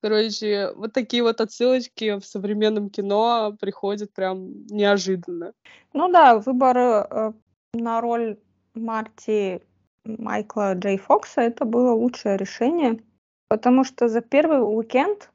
Короче, 0.00 0.70
вот 0.76 0.92
такие 0.92 1.22
вот 1.22 1.40
отсылочки 1.40 2.18
в 2.18 2.26
современном 2.26 2.90
кино 2.90 3.56
приходят 3.58 4.12
прям 4.12 4.66
неожиданно. 4.66 5.54
Ну 5.94 6.12
да, 6.12 6.38
выбор 6.38 6.76
э, 6.76 7.32
на 7.72 8.00
роль 8.02 8.38
Марти 8.74 9.62
Майкла 10.04 10.74
Джей 10.74 10.98
Фокса 10.98 11.40
это 11.40 11.64
было 11.64 11.92
лучшее 11.92 12.36
решение, 12.36 13.02
потому 13.48 13.84
что 13.84 14.08
за 14.08 14.20
первый 14.20 14.58
уикенд 14.58 15.30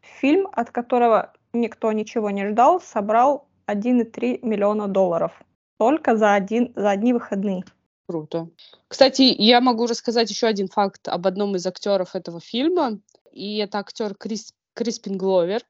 фильм, 0.00 0.48
от 0.52 0.70
которого 0.70 1.32
никто 1.52 1.90
ничего 1.92 2.30
не 2.30 2.48
ждал, 2.48 2.80
собрал 2.80 3.48
1,3 3.66 4.40
миллиона 4.42 4.88
долларов 4.88 5.32
только 5.78 6.16
за, 6.16 6.34
один, 6.34 6.72
за 6.76 6.90
одни 6.90 7.14
выходные. 7.14 7.64
Круто. 8.06 8.50
Кстати, 8.88 9.22
я 9.22 9.60
могу 9.60 9.86
рассказать 9.86 10.28
еще 10.28 10.46
один 10.46 10.68
факт 10.68 11.08
об 11.08 11.26
одном 11.26 11.56
из 11.56 11.66
актеров 11.66 12.14
этого 12.14 12.40
фильма. 12.40 13.00
И 13.32 13.56
это 13.58 13.78
актер 13.78 14.14
Крис, 14.14 14.52
Криспин 14.74 15.16
Гловер. 15.16 15.62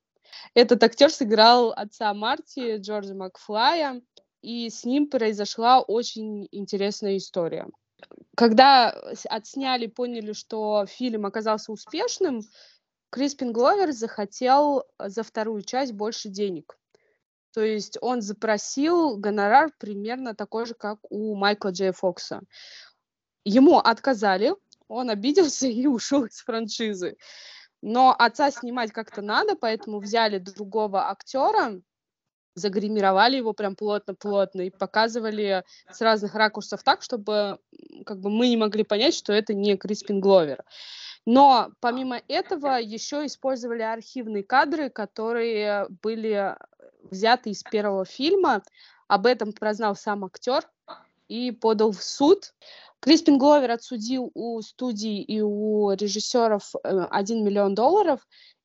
Этот 0.54 0.82
актер 0.82 1.10
сыграл 1.10 1.70
отца 1.70 2.12
Марти, 2.14 2.78
Джорджа 2.78 3.14
Макфлая, 3.14 4.02
и 4.42 4.70
с 4.70 4.84
ним 4.84 5.06
произошла 5.08 5.80
очень 5.80 6.48
интересная 6.50 7.16
история. 7.16 7.66
Когда 8.36 8.90
отсняли, 9.28 9.86
поняли, 9.86 10.32
что 10.32 10.86
фильм 10.86 11.26
оказался 11.26 11.72
успешным, 11.72 12.42
Криспин 13.10 13.52
Гловер 13.52 13.92
захотел 13.92 14.84
за 14.98 15.22
вторую 15.22 15.62
часть 15.62 15.92
больше 15.92 16.28
денег. 16.28 16.78
То 17.52 17.62
есть 17.62 17.98
он 18.00 18.22
запросил 18.22 19.16
гонорар 19.16 19.72
примерно 19.78 20.34
такой 20.34 20.66
же, 20.66 20.74
как 20.74 20.98
у 21.10 21.34
Майкла 21.34 21.70
Джей 21.70 21.92
Фокса. 21.92 22.42
Ему 23.44 23.78
отказали, 23.78 24.54
он 24.86 25.10
обиделся 25.10 25.66
и 25.68 25.86
ушел 25.86 26.24
из 26.24 26.38
франшизы. 26.40 27.16
Но 27.82 28.14
отца 28.16 28.50
снимать 28.50 28.92
как-то 28.92 29.22
надо, 29.22 29.56
поэтому 29.56 30.00
взяли 30.00 30.38
другого 30.38 31.08
актера, 31.10 31.80
загримировали 32.60 33.36
его 33.36 33.52
прям 33.52 33.74
плотно-плотно 33.74 34.62
и 34.62 34.70
показывали 34.70 35.64
с 35.90 36.00
разных 36.00 36.34
ракурсов 36.34 36.82
так, 36.82 37.02
чтобы 37.02 37.58
как 38.06 38.20
бы 38.20 38.30
мы 38.30 38.48
не 38.48 38.56
могли 38.56 38.84
понять, 38.84 39.14
что 39.14 39.32
это 39.32 39.54
не 39.54 39.76
Криспин 39.76 40.20
Гловер. 40.20 40.64
Но 41.26 41.70
помимо 41.80 42.20
этого 42.28 42.78
еще 42.80 43.26
использовали 43.26 43.82
архивные 43.82 44.42
кадры, 44.42 44.90
которые 44.90 45.86
были 46.02 46.56
взяты 47.02 47.50
из 47.50 47.62
первого 47.62 48.04
фильма. 48.04 48.62
Об 49.08 49.26
этом 49.26 49.52
прознал 49.52 49.96
сам 49.96 50.24
актер 50.24 50.68
и 51.28 51.50
подал 51.50 51.92
в 51.92 52.02
суд. 52.02 52.54
Криспин 53.00 53.38
Гловер 53.38 53.70
отсудил 53.70 54.30
у 54.34 54.60
студии 54.60 55.22
и 55.22 55.40
у 55.40 55.90
режиссеров 55.92 56.74
1 56.82 57.38
э, 57.38 57.40
миллион 57.40 57.74
долларов, 57.74 58.20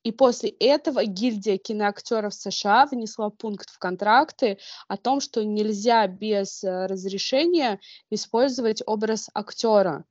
и 0.05 0.12
после 0.12 0.50
этого 0.50 1.03
гильдия 1.03 1.57
киноактеров 1.57 2.35
США 2.35 2.85
внесла 2.85 3.31
пункт 3.31 3.71
в 3.71 3.79
контракты 3.79 4.59
о 4.88 4.97
том, 4.97 5.19
что 5.19 5.43
нельзя 5.43 6.05
без 6.05 6.63
э, 6.63 6.85
разрешения 6.85 7.79
использовать 8.12 8.83
образ 8.85 9.31
актера. 9.33 10.05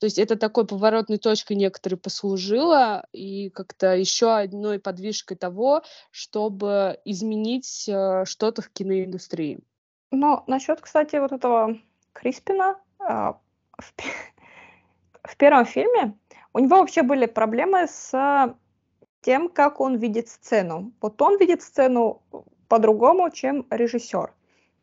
То 0.00 0.06
есть 0.06 0.18
это 0.18 0.34
такой 0.34 0.66
поворотной 0.66 1.18
точкой 1.18 1.52
некоторые 1.52 1.98
послужило 2.00 3.06
и 3.12 3.50
как-то 3.50 3.94
еще 3.94 4.34
одной 4.34 4.80
подвижкой 4.80 5.36
того, 5.36 5.82
чтобы 6.10 6.98
изменить 7.04 7.88
э, 7.88 8.24
что-то 8.24 8.60
в 8.62 8.70
киноиндустрии. 8.70 9.60
Но 10.10 10.42
насчет, 10.48 10.80
кстати, 10.80 11.14
вот 11.14 11.30
этого 11.30 11.78
Криспина 12.12 12.76
э, 12.98 13.04
в, 13.04 13.94
в 15.22 15.36
первом 15.36 15.64
фильме 15.64 16.18
у 16.52 16.58
него 16.58 16.78
вообще 16.78 17.02
были 17.04 17.26
проблемы 17.26 17.86
с 17.86 18.56
тем, 19.28 19.50
как 19.50 19.80
он 19.80 19.96
видит 19.96 20.28
сцену. 20.28 20.90
Вот 21.02 21.20
он 21.20 21.36
видит 21.36 21.60
сцену 21.60 22.22
по-другому, 22.66 23.30
чем 23.30 23.66
режиссер. 23.68 24.32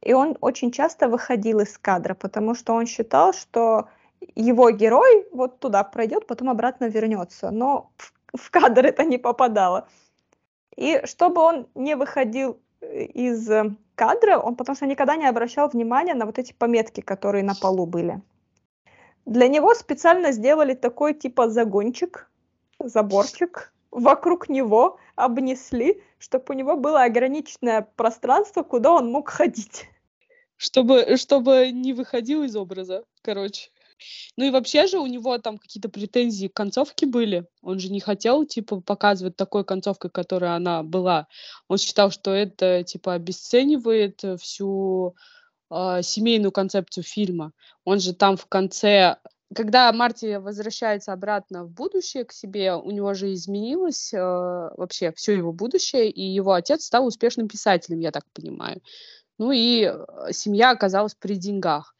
И 0.02 0.14
он 0.14 0.38
очень 0.40 0.72
часто 0.72 1.08
выходил 1.10 1.62
из 1.62 1.80
кадра, 1.80 2.14
потому 2.14 2.54
что 2.54 2.74
он 2.74 2.86
считал, 2.86 3.34
что 3.34 3.88
его 4.36 4.70
герой 4.70 5.26
вот 5.32 5.60
туда 5.60 5.84
пройдет, 5.84 6.28
потом 6.28 6.50
обратно 6.52 6.86
вернется. 6.86 7.50
Но 7.50 7.90
в, 8.36 8.52
кадр 8.52 8.86
это 8.86 9.04
не 9.04 9.18
попадало. 9.18 9.88
И 10.78 11.02
чтобы 11.06 11.42
он 11.42 11.68
не 11.74 11.96
выходил 11.96 12.60
э, 12.82 13.06
из 13.06 13.50
кадра, 13.96 14.38
он 14.38 14.56
потому 14.56 14.76
что 14.76 14.86
никогда 14.86 15.16
не 15.16 15.26
обращал 15.26 15.70
внимания 15.70 16.14
на 16.14 16.26
вот 16.28 16.38
эти 16.38 16.54
пометки, 16.54 17.02
которые 17.02 17.44
на 17.44 17.56
полу 17.56 17.88
были. 17.88 18.22
Для 19.26 19.48
него 19.48 19.74
специально 19.74 20.32
сделали 20.32 20.76
такой 20.76 21.16
типа 21.16 21.50
загончик, 21.50 22.30
заборчик, 22.78 23.72
вокруг 23.96 24.50
него 24.50 25.00
обнесли, 25.16 26.04
чтобы 26.20 26.46
у 26.50 26.54
него 26.54 26.76
было 26.76 27.04
ограниченное 27.04 27.82
пространство, 27.96 28.62
куда 28.62 28.92
он 28.92 29.10
мог 29.10 29.30
ходить. 29.30 29.86
Чтобы, 30.58 31.18
чтобы 31.18 31.72
не 31.72 31.94
выходил 31.94 32.44
из 32.44 32.56
образа, 32.56 33.04
короче. 33.22 33.72
Ну 34.36 34.46
и 34.46 34.50
вообще 34.50 34.88
же 34.88 35.00
у 35.00 35.08
него 35.08 35.38
там 35.38 35.58
какие-то 35.58 35.88
претензии 35.88 36.48
к 36.48 36.54
концовке 36.54 37.06
были. 37.06 37.46
Он 37.62 37.80
же 37.80 37.90
не 37.90 38.02
хотел, 38.02 38.46
типа, 38.46 38.82
показывать 38.82 39.38
такой 39.38 39.64
концовкой, 39.64 40.12
которая 40.12 40.56
она 40.56 40.84
была. 40.84 41.28
Он 41.70 41.78
считал, 41.78 42.12
что 42.12 42.32
это, 42.32 42.84
типа, 42.84 43.14
обесценивает 43.14 44.22
всю 44.42 45.16
э, 45.72 46.02
семейную 46.02 46.52
концепцию 46.52 47.06
фильма. 47.06 47.54
Он 47.86 48.02
же 48.02 48.14
там 48.14 48.36
в 48.36 48.46
конце 48.48 49.18
когда 49.56 49.92
Марти 49.94 50.36
возвращается 50.36 51.14
обратно 51.14 51.64
в 51.64 51.72
будущее 51.72 52.26
к 52.26 52.34
себе, 52.34 52.76
у 52.76 52.92
него 52.92 53.14
же 53.14 53.34
изменилось 53.34 54.14
э, 54.14 54.20
вообще 54.20 55.14
все 55.14 55.34
его 55.34 55.54
будущее, 55.54 56.10
и 56.12 56.22
его 56.22 56.54
отец 56.54 56.86
стал 56.86 57.08
успешным 57.08 57.48
писателем, 57.48 58.00
я 58.00 58.12
так 58.12 58.26
понимаю. 58.34 58.82
Ну 59.38 59.52
и 59.52 59.84
э, 59.86 60.32
семья 60.32 60.72
оказалась 60.72 61.16
при 61.16 61.36
деньгах. 61.36 61.96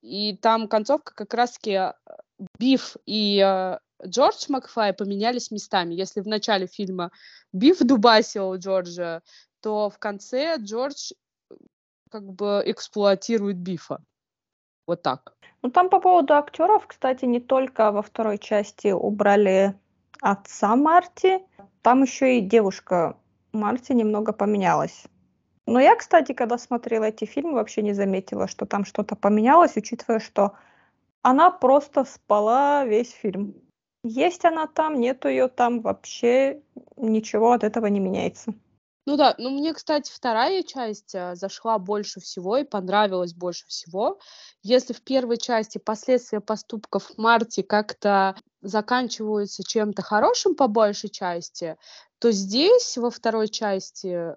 И 0.00 0.36
там 0.36 0.68
концовка 0.68 1.14
как 1.14 1.34
раз-таки 1.34 1.72
э, 1.72 1.92
Биф 2.58 2.96
и 3.06 3.40
э, 3.44 3.78
Джордж 4.04 4.46
Макфай 4.48 4.92
поменялись 4.92 5.50
местами. 5.50 5.94
Если 5.94 6.20
в 6.20 6.26
начале 6.26 6.66
фильма 6.66 7.12
Биф 7.52 7.78
дубасил 7.80 8.54
Джорджа, 8.54 9.22
то 9.60 9.90
в 9.90 9.98
конце 9.98 10.56
Джордж 10.58 11.12
э, 11.50 11.54
как 12.10 12.24
бы 12.24 12.62
эксплуатирует 12.64 13.58
Бифа. 13.58 14.02
Вот 14.86 15.02
так. 15.02 15.35
Ну 15.66 15.72
там 15.72 15.88
по 15.88 15.98
поводу 15.98 16.34
актеров, 16.34 16.86
кстати, 16.86 17.24
не 17.24 17.40
только 17.40 17.90
во 17.90 18.00
второй 18.00 18.38
части 18.38 18.92
убрали 18.92 19.74
отца 20.20 20.76
Марти, 20.76 21.40
там 21.82 22.02
еще 22.02 22.38
и 22.38 22.40
девушка 22.40 23.16
Марти 23.52 23.90
немного 23.90 24.32
поменялась. 24.32 25.06
Но 25.66 25.80
я, 25.80 25.96
кстати, 25.96 26.34
когда 26.34 26.56
смотрела 26.56 27.06
эти 27.06 27.24
фильмы, 27.24 27.54
вообще 27.54 27.82
не 27.82 27.94
заметила, 27.94 28.46
что 28.46 28.64
там 28.64 28.84
что-то 28.84 29.16
поменялось, 29.16 29.76
учитывая, 29.76 30.20
что 30.20 30.52
она 31.22 31.50
просто 31.50 32.04
спала 32.04 32.84
весь 32.84 33.10
фильм. 33.10 33.56
Есть 34.04 34.44
она 34.44 34.68
там, 34.68 35.00
нету 35.00 35.26
ее 35.26 35.48
там, 35.48 35.80
вообще 35.80 36.62
ничего 36.96 37.50
от 37.50 37.64
этого 37.64 37.86
не 37.86 37.98
меняется. 37.98 38.54
Ну 39.06 39.16
да, 39.16 39.36
ну 39.38 39.50
мне, 39.50 39.72
кстати, 39.72 40.10
вторая 40.12 40.64
часть 40.64 41.14
а, 41.14 41.36
зашла 41.36 41.78
больше 41.78 42.18
всего 42.20 42.56
и 42.56 42.64
понравилась 42.64 43.34
больше 43.34 43.64
всего. 43.68 44.18
Если 44.64 44.92
в 44.92 45.00
первой 45.02 45.38
части 45.38 45.78
последствия 45.78 46.40
поступков 46.40 47.16
Марти 47.16 47.62
как-то 47.62 48.34
заканчиваются 48.62 49.62
чем-то 49.62 50.02
хорошим 50.02 50.56
по 50.56 50.66
большей 50.66 51.08
части, 51.08 51.76
то 52.18 52.32
здесь, 52.32 52.96
во 52.96 53.10
второй 53.10 53.48
части, 53.48 54.34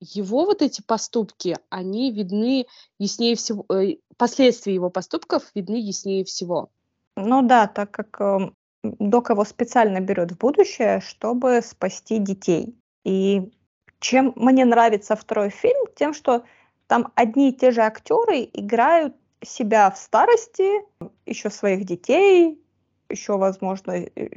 его 0.00 0.44
вот 0.44 0.60
эти 0.60 0.82
поступки, 0.82 1.56
они 1.70 2.12
видны 2.12 2.66
яснее 2.98 3.36
всего, 3.36 3.64
э, 3.74 3.96
последствия 4.18 4.74
его 4.74 4.90
поступков 4.90 5.44
видны 5.54 5.76
яснее 5.76 6.24
всего. 6.24 6.68
Ну 7.16 7.40
да, 7.40 7.66
так 7.66 7.90
как 7.90 8.20
э, 8.20 8.50
Док 8.84 9.30
его 9.30 9.44
специально 9.44 10.00
берет 10.00 10.32
в 10.32 10.38
будущее, 10.38 11.00
чтобы 11.00 11.62
спасти 11.62 12.18
детей. 12.18 12.76
И 13.04 13.50
чем 14.00 14.32
мне 14.36 14.64
нравится 14.64 15.16
второй 15.16 15.50
фильм, 15.50 15.86
тем, 15.96 16.14
что 16.14 16.44
там 16.86 17.12
одни 17.14 17.50
и 17.50 17.52
те 17.52 17.70
же 17.70 17.82
актеры 17.82 18.48
играют 18.52 19.14
себя 19.42 19.90
в 19.90 19.98
старости, 19.98 20.82
еще 21.26 21.50
своих 21.50 21.84
детей, 21.84 22.60
еще, 23.08 23.36
возможно, 23.36 23.92
э, 23.92 24.28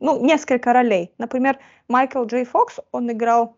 ну, 0.00 0.24
несколько 0.24 0.72
ролей. 0.72 1.12
Например, 1.18 1.58
Майкл 1.88 2.24
Джей 2.24 2.44
Фокс, 2.44 2.78
он 2.92 3.10
играл 3.10 3.56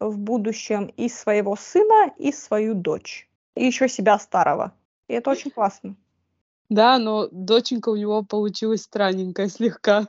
в 0.00 0.18
будущем 0.18 0.86
и 0.96 1.08
своего 1.08 1.56
сына, 1.56 2.12
и 2.18 2.32
свою 2.32 2.74
дочь. 2.74 3.28
И 3.54 3.64
еще 3.64 3.88
себя 3.88 4.18
старого. 4.18 4.74
И 5.08 5.14
это 5.14 5.30
очень 5.30 5.50
классно. 5.50 5.96
Да, 6.68 6.98
но 6.98 7.28
доченька 7.30 7.90
у 7.90 7.96
него 7.96 8.22
получилась 8.22 8.82
странненькая 8.82 9.48
слегка. 9.48 10.06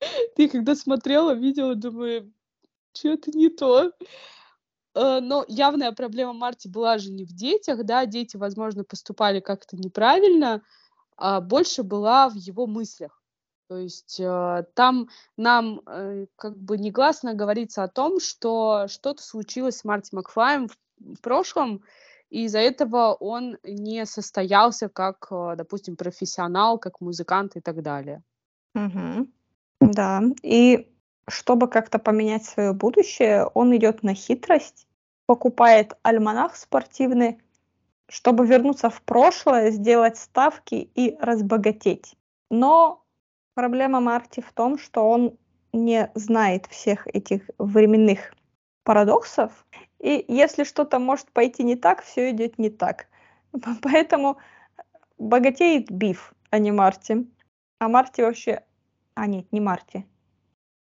Ты 0.36 0.48
когда 0.48 0.74
смотрела, 0.74 1.32
видела, 1.32 1.74
думаю, 1.74 2.32
что-то 2.96 3.30
не 3.32 3.48
то. 3.48 3.92
Э, 4.96 5.20
но 5.20 5.44
явная 5.46 5.92
проблема 5.92 6.32
Марти 6.32 6.68
была 6.68 6.98
же 6.98 7.10
не 7.10 7.24
в 7.24 7.32
детях, 7.32 7.84
да, 7.84 8.06
дети, 8.06 8.36
возможно, 8.36 8.82
поступали 8.82 9.40
как-то 9.40 9.76
неправильно, 9.76 10.62
а 11.16 11.40
больше 11.40 11.82
была 11.82 12.28
в 12.30 12.34
его 12.34 12.66
мыслях. 12.66 13.22
То 13.68 13.76
есть 13.76 14.18
э, 14.20 14.64
там 14.74 15.08
нам 15.36 15.82
э, 15.86 16.26
как 16.36 16.56
бы 16.56 16.78
негласно 16.78 17.34
говорится 17.34 17.82
о 17.82 17.88
том, 17.88 18.20
что 18.20 18.86
что-то 18.88 19.22
случилось 19.22 19.78
с 19.78 19.84
Марти 19.84 20.14
Макфлаем 20.14 20.68
в, 20.68 21.20
прошлом, 21.20 21.82
и 22.30 22.44
из-за 22.44 22.60
этого 22.60 23.12
он 23.14 23.58
не 23.64 24.06
состоялся 24.06 24.88
как, 24.88 25.28
допустим, 25.30 25.96
профессионал, 25.96 26.78
как 26.78 27.00
музыкант 27.00 27.56
и 27.56 27.60
так 27.60 27.82
далее. 27.82 28.22
Угу. 28.74 29.28
Да, 29.80 30.22
и 30.42 30.95
чтобы 31.28 31.68
как-то 31.68 31.98
поменять 31.98 32.44
свое 32.44 32.72
будущее, 32.72 33.46
он 33.54 33.74
идет 33.76 34.02
на 34.02 34.14
хитрость, 34.14 34.86
покупает 35.26 35.96
альманах 36.02 36.56
спортивный, 36.56 37.40
чтобы 38.08 38.46
вернуться 38.46 38.90
в 38.90 39.02
прошлое, 39.02 39.70
сделать 39.70 40.18
ставки 40.18 40.90
и 40.94 41.16
разбогатеть. 41.20 42.16
Но 42.50 43.06
Проблема 43.56 44.00
Марти 44.00 44.40
в 44.42 44.52
том, 44.52 44.78
что 44.78 45.08
он 45.08 45.38
не 45.72 46.10
знает 46.14 46.66
всех 46.66 47.06
этих 47.06 47.48
временных 47.56 48.34
парадоксов. 48.84 49.50
И 49.98 50.22
если 50.28 50.64
что-то 50.64 50.98
может 50.98 51.32
пойти 51.32 51.62
не 51.62 51.74
так, 51.74 52.02
все 52.02 52.32
идет 52.32 52.58
не 52.58 52.68
так. 52.68 53.06
Поэтому 53.82 54.36
богатеет 55.16 55.90
Биф, 55.90 56.34
а 56.50 56.58
не 56.58 56.70
Марти. 56.70 57.26
А 57.78 57.88
Марти 57.88 58.20
вообще... 58.20 58.62
А 59.14 59.26
нет, 59.26 59.50
не 59.52 59.60
Марти. 59.60 60.06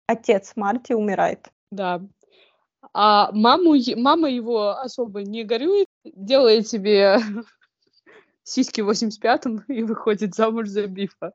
Отец 0.06 0.52
Марти 0.56 0.92
умирает. 0.92 1.50
Да. 1.70 2.02
А 2.92 3.30
маму, 3.32 3.74
мама 3.96 4.30
его 4.30 4.70
особо 4.70 5.22
не 5.22 5.44
горюет, 5.44 5.88
делает 6.04 6.68
себе 6.68 7.18
сиськи 8.42 8.80
в 8.80 8.90
85-м 8.90 9.64
и 9.68 9.82
выходит 9.82 10.34
замуж 10.34 10.68
за 10.68 10.86
Бифа 10.86 11.32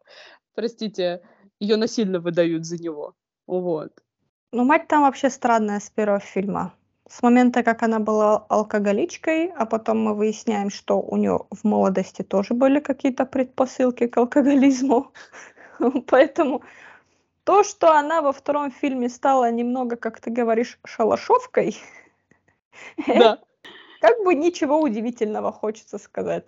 простите, 0.55 1.21
ее 1.59 1.77
насильно 1.77 2.19
выдают 2.19 2.65
за 2.65 2.77
него. 2.77 3.15
Вот. 3.47 3.91
Ну, 4.51 4.63
мать 4.63 4.87
там 4.87 5.03
вообще 5.03 5.29
странная 5.29 5.79
с 5.79 5.89
первого 5.89 6.19
фильма. 6.19 6.73
С 7.09 7.23
момента, 7.23 7.63
как 7.63 7.83
она 7.83 7.99
была 7.99 8.45
алкоголичкой, 8.49 9.51
а 9.57 9.65
потом 9.65 10.03
мы 10.03 10.13
выясняем, 10.15 10.69
что 10.69 11.01
у 11.01 11.17
нее 11.17 11.39
в 11.49 11.63
молодости 11.63 12.21
тоже 12.21 12.53
были 12.53 12.79
какие-то 12.79 13.25
предпосылки 13.25 14.07
к 14.07 14.17
алкоголизму. 14.17 15.11
Поэтому 16.07 16.61
то, 17.43 17.63
что 17.63 17.91
она 17.93 18.21
во 18.21 18.31
втором 18.31 18.71
фильме 18.71 19.09
стала 19.09 19.51
немного, 19.51 19.95
как 19.95 20.19
ты 20.19 20.29
говоришь, 20.29 20.79
шалашовкой, 20.85 21.77
Да. 23.07 23.39
Как 24.01 24.23
бы 24.23 24.33
ничего 24.33 24.81
удивительного, 24.81 25.51
хочется 25.51 25.99
сказать. 25.99 26.47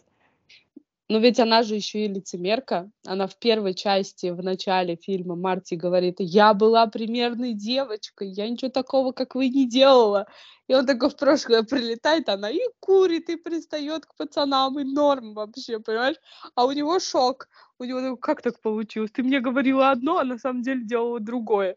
Но 1.10 1.20
ведь 1.20 1.40
она 1.40 1.64
же 1.64 1.76
еще 1.76 2.06
и 2.06 2.08
лицемерка. 2.08 2.90
Она 3.06 3.28
в 3.28 3.38
первой 3.38 3.74
части, 3.74 4.28
в 4.28 4.42
начале 4.42 4.96
фильма 4.96 5.36
Марти 5.36 5.76
говорит, 5.76 6.16
я 6.20 6.54
была 6.54 6.88
примерной 6.88 7.54
девочкой, 7.54 8.30
я 8.30 8.48
ничего 8.48 8.72
такого, 8.72 9.12
как 9.12 9.36
вы, 9.36 9.50
не 9.50 9.68
делала. 9.68 10.28
И 10.68 10.74
он 10.74 10.86
такой 10.86 11.10
в 11.10 11.18
прошлое 11.18 11.64
прилетает, 11.64 12.30
она 12.30 12.50
и 12.50 12.60
курит, 12.80 13.30
и 13.30 13.36
пристает 13.36 14.06
к 14.06 14.16
пацанам, 14.16 14.80
и 14.80 14.86
норм 14.86 15.34
вообще, 15.34 15.80
понимаешь? 15.80 16.16
А 16.56 16.66
у 16.66 16.72
него 16.72 17.00
шок. 17.00 17.50
У 17.80 17.84
него 17.84 18.00
такой, 18.00 18.18
как 18.18 18.42
так 18.42 18.62
получилось? 18.62 19.12
Ты 19.12 19.24
мне 19.24 19.42
говорила 19.42 19.92
одно, 19.92 20.20
а 20.20 20.24
на 20.24 20.38
самом 20.38 20.62
деле 20.62 20.86
делала 20.86 21.20
другое. 21.20 21.76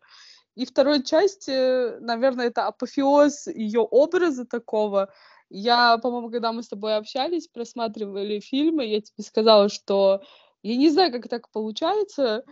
И 0.55 0.65
второй 0.65 1.03
части, 1.03 1.99
наверное, 2.01 2.47
это 2.47 2.67
апофеоз 2.67 3.49
ее 3.49 3.81
образа 3.81 4.47
такого, 4.47 5.13
я, 5.51 5.99
по-моему, 5.99 6.31
когда 6.31 6.53
мы 6.53 6.63
с 6.63 6.69
тобой 6.69 6.97
общались, 6.97 7.49
просматривали 7.49 8.41
фильмы, 8.41 8.87
я 8.87 9.01
тебе 9.01 9.25
сказала, 9.25 9.69
что 9.69 10.23
я 10.63 10.77
не 10.77 10.91
знаю, 10.91 11.13
как 11.13 11.29
так 11.29 11.51
получается. 11.51 12.45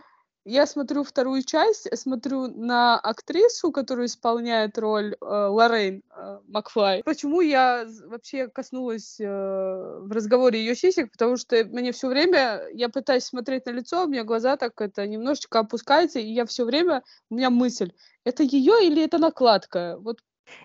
Я 0.47 0.67
смотрю 0.67 1.03
вторую 1.03 1.41
часть, 1.41 1.87
смотрю 1.97 2.47
на 2.47 2.99
актрису, 2.99 3.71
которая 3.71 4.05
исполняет 4.05 4.77
роль 4.77 5.15
э, 5.19 5.25
Лоррейн 5.25 6.03
э, 6.15 6.39
Макфлай. 6.47 7.01
Почему 7.03 7.41
я 7.41 7.87
вообще 8.05 8.47
коснулась 8.47 9.19
э, 9.19 9.25
в 9.25 10.11
разговоре 10.11 10.59
ее 10.59 10.75
сисек? 10.75 11.11
Потому 11.11 11.37
что 11.37 11.65
мне 11.65 11.91
все 11.91 12.07
время, 12.07 12.61
я 12.73 12.89
пытаюсь 12.89 13.23
смотреть 13.23 13.65
на 13.65 13.71
лицо, 13.71 14.03
у 14.03 14.07
меня 14.07 14.23
глаза 14.23 14.55
так 14.55 14.79
это 14.79 15.07
немножечко 15.07 15.59
опускаются, 15.59 16.19
и 16.19 16.31
я 16.31 16.45
все 16.45 16.63
время, 16.63 17.01
у 17.31 17.35
меня 17.35 17.49
мысль, 17.49 17.91
это 18.23 18.43
ее 18.43 18.85
или 18.85 19.03
это 19.03 19.17
накладка? 19.17 19.97
Вот 19.99 20.19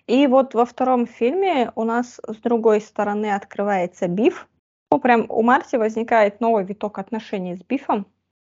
и 0.06 0.26
вот 0.26 0.54
во 0.54 0.64
втором 0.64 1.06
фильме 1.06 1.72
у 1.74 1.84
нас 1.84 2.20
с 2.26 2.36
другой 2.36 2.80
стороны 2.80 3.34
открывается 3.34 4.08
Биф. 4.08 4.48
Ну, 4.90 4.98
прям 5.00 5.26
у 5.28 5.42
Марти 5.42 5.76
возникает 5.76 6.40
новый 6.40 6.64
виток 6.64 6.98
отношений 6.98 7.56
с 7.56 7.60
Бифом, 7.62 8.06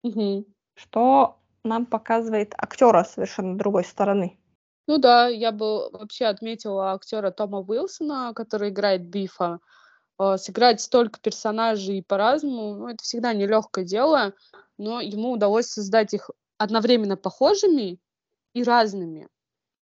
Мгм. 0.04 0.44
что 0.74 1.38
нам 1.64 1.86
показывает 1.86 2.54
актера 2.56 3.04
совершенно 3.04 3.56
другой 3.58 3.84
стороны. 3.84 4.38
Ну 4.86 4.98
да, 4.98 5.26
я 5.28 5.52
бы 5.52 5.90
вообще 5.90 6.26
отметила 6.26 6.92
актера 6.92 7.30
Тома 7.30 7.58
Уилсона, 7.58 8.32
который 8.34 8.70
играет 8.70 9.06
Бифа. 9.06 9.58
Э, 10.18 10.36
Сыграть 10.38 10.80
столько 10.80 11.20
персонажей 11.20 12.02
по-разному, 12.06 12.74
ну, 12.74 12.88
это 12.88 13.02
всегда 13.02 13.34
нелегкое 13.34 13.84
дело, 13.84 14.32
но 14.78 15.00
ему 15.00 15.32
удалось 15.32 15.66
создать 15.66 16.14
их 16.14 16.30
одновременно 16.56 17.16
похожими 17.16 17.98
и 18.54 18.62
разными. 18.62 19.28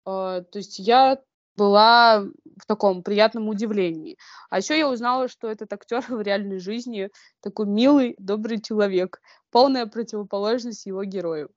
Э, 0.05 0.43
То 0.51 0.57
есть 0.57 0.79
я 0.79 1.19
была 1.55 2.21
в 2.21 2.65
таком 2.65 3.03
приятном 3.03 3.49
удивлении. 3.49 4.17
А 4.49 4.59
еще 4.59 4.77
я 4.77 4.89
узнала, 4.89 5.27
что 5.27 5.49
этот 5.49 5.71
актер 5.73 6.01
в 6.09 6.21
реальной 6.21 6.59
жизни 6.59 7.09
такой 7.41 7.67
милый, 7.67 8.15
добрый 8.17 8.61
человек. 8.61 9.21
Полная 9.51 9.85
противоположность 9.85 10.85
его 10.85 11.03
герою. 11.03 11.49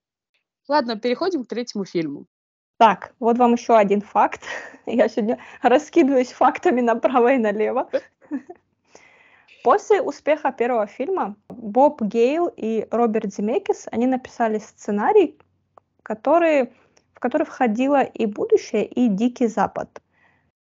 Ладно, 0.69 0.97
переходим 0.97 1.45
к 1.45 1.49
третьему 1.49 1.85
фильму. 1.85 2.27
Так, 2.79 3.15
вот 3.21 3.39
вам 3.39 3.55
еще 3.55 3.77
один 3.77 4.01
факт. 4.01 4.43
Я 4.87 5.09
сегодня 5.09 5.39
раскидываюсь 5.63 6.33
фактами 6.33 6.81
направо 6.81 7.35
и 7.35 7.39
налево. 7.39 7.89
После 9.65 10.03
успеха 10.03 10.51
первого 10.51 10.89
фильма 10.89 11.37
Боб 11.49 12.03
Гейл 12.03 12.49
и 12.57 12.89
Роберт 12.91 13.33
Земекис, 13.33 13.87
они 13.93 14.07
написали 14.09 14.59
сценарий, 14.59 15.39
который, 16.03 16.73
который 17.23 17.47
входило 17.47 18.03
и 18.03 18.27
будущее, 18.27 18.85
и 18.85 19.07
Дикий 19.07 19.47
Запад. 19.47 20.03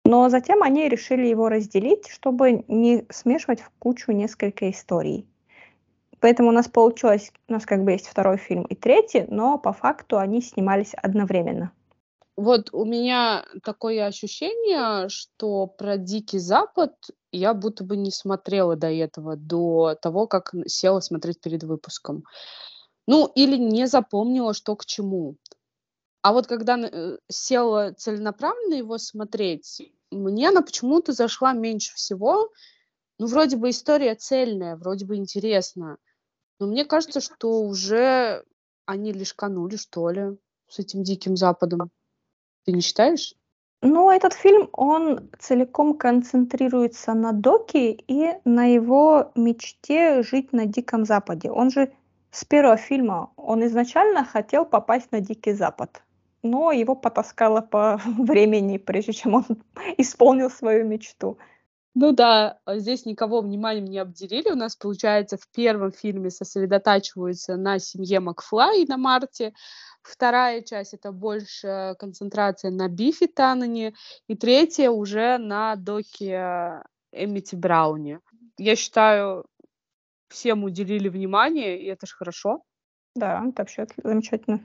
Но 0.04 0.28
затем 0.28 0.64
они 0.64 0.88
решили 0.88 1.26
его 1.26 1.48
разделить, 1.48 2.08
чтобы 2.08 2.64
не 2.66 3.06
смешивать 3.08 3.60
в 3.60 3.70
кучу 3.78 4.10
несколько 4.10 4.68
историй. 4.68 5.28
Поэтому 6.18 6.48
у 6.48 6.52
нас 6.52 6.66
получилось, 6.68 7.32
у 7.48 7.52
нас 7.52 7.64
как 7.64 7.84
бы 7.84 7.92
есть 7.92 8.08
второй 8.08 8.36
фильм 8.36 8.64
и 8.64 8.74
третий, 8.74 9.26
но 9.28 9.58
по 9.58 9.72
факту 9.72 10.18
они 10.18 10.42
снимались 10.42 10.92
одновременно. 10.94 11.70
Вот 12.36 12.70
у 12.72 12.84
меня 12.84 13.44
такое 13.62 14.06
ощущение, 14.06 15.08
что 15.08 15.68
про 15.68 15.98
Дикий 15.98 16.40
Запад 16.40 16.94
я 17.30 17.54
будто 17.54 17.84
бы 17.84 17.96
не 17.96 18.10
смотрела 18.10 18.74
до 18.74 18.90
этого, 18.90 19.36
до 19.36 19.94
того, 20.02 20.26
как 20.26 20.52
села 20.66 20.98
смотреть 21.00 21.40
перед 21.40 21.62
выпуском. 21.62 22.24
Ну, 23.06 23.30
или 23.34 23.56
не 23.56 23.86
запомнила, 23.86 24.52
что 24.52 24.74
к 24.74 24.84
чему. 24.84 25.36
А 26.22 26.32
вот 26.32 26.46
когда 26.46 26.78
э, 26.78 27.18
села 27.28 27.92
целенаправленно 27.92 28.74
его 28.74 28.98
смотреть, 28.98 29.92
мне 30.10 30.48
она 30.48 30.62
почему-то 30.62 31.12
зашла 31.12 31.52
меньше 31.52 31.94
всего. 31.94 32.50
Ну, 33.18 33.26
вроде 33.26 33.56
бы 33.56 33.70
история 33.70 34.14
цельная, 34.14 34.76
вроде 34.76 35.06
бы 35.06 35.16
интересная. 35.16 35.98
Но 36.58 36.66
мне 36.66 36.84
кажется, 36.84 37.20
что 37.20 37.62
уже 37.62 38.44
они 38.86 39.12
лишканули, 39.12 39.76
что 39.76 40.10
ли, 40.10 40.38
с 40.68 40.78
этим 40.78 41.02
Диким 41.02 41.36
Западом. 41.36 41.90
Ты 42.64 42.72
не 42.72 42.80
считаешь? 42.80 43.34
Ну, 43.82 44.10
этот 44.10 44.34
фильм, 44.34 44.68
он 44.72 45.30
целиком 45.38 45.96
концентрируется 45.96 47.14
на 47.14 47.32
Доке 47.32 47.92
и 47.92 48.34
на 48.44 48.66
его 48.66 49.32
мечте 49.34 50.22
жить 50.22 50.52
на 50.52 50.66
Диком 50.66 51.06
Западе. 51.06 51.50
Он 51.50 51.70
же 51.70 51.90
с 52.30 52.44
первого 52.44 52.76
фильма, 52.76 53.32
он 53.36 53.64
изначально 53.66 54.24
хотел 54.24 54.66
попасть 54.66 55.10
на 55.12 55.20
Дикий 55.20 55.54
Запад, 55.54 56.02
но 56.42 56.72
его 56.72 56.94
потаскало 56.94 57.60
по 57.60 58.00
времени, 58.18 58.78
прежде 58.78 59.12
чем 59.12 59.34
он 59.34 59.44
исполнил 59.98 60.50
свою 60.50 60.86
мечту. 60.86 61.38
Ну 61.94 62.12
да, 62.12 62.60
а 62.64 62.78
здесь 62.78 63.04
никого 63.04 63.40
вниманием 63.40 63.86
не 63.86 63.98
обделили. 63.98 64.50
У 64.50 64.54
нас, 64.54 64.76
получается, 64.76 65.36
в 65.36 65.48
первом 65.48 65.90
фильме 65.90 66.30
сосредотачиваются 66.30 67.56
на 67.56 67.80
семье 67.80 68.20
Макфлай 68.20 68.82
и 68.82 68.86
на 68.86 68.96
Марте. 68.96 69.52
Вторая 70.02 70.62
часть 70.62 70.94
это 70.94 71.10
больше 71.10 71.96
концентрация 71.98 72.70
на 72.70 72.88
Бифе 72.88 73.26
Таноне. 73.26 73.94
И 74.28 74.36
третья 74.36 74.90
уже 74.90 75.36
на 75.38 75.74
доке 75.74 76.84
Эмити 77.12 77.56
Брауне. 77.56 78.20
Я 78.56 78.76
считаю, 78.76 79.44
всем 80.28 80.62
уделили 80.62 81.08
внимание, 81.08 81.80
и 81.80 81.86
это 81.86 82.06
же 82.06 82.14
хорошо. 82.14 82.62
Да, 83.16 83.44
это 83.48 83.62
вообще 83.62 83.86
замечательно. 84.02 84.64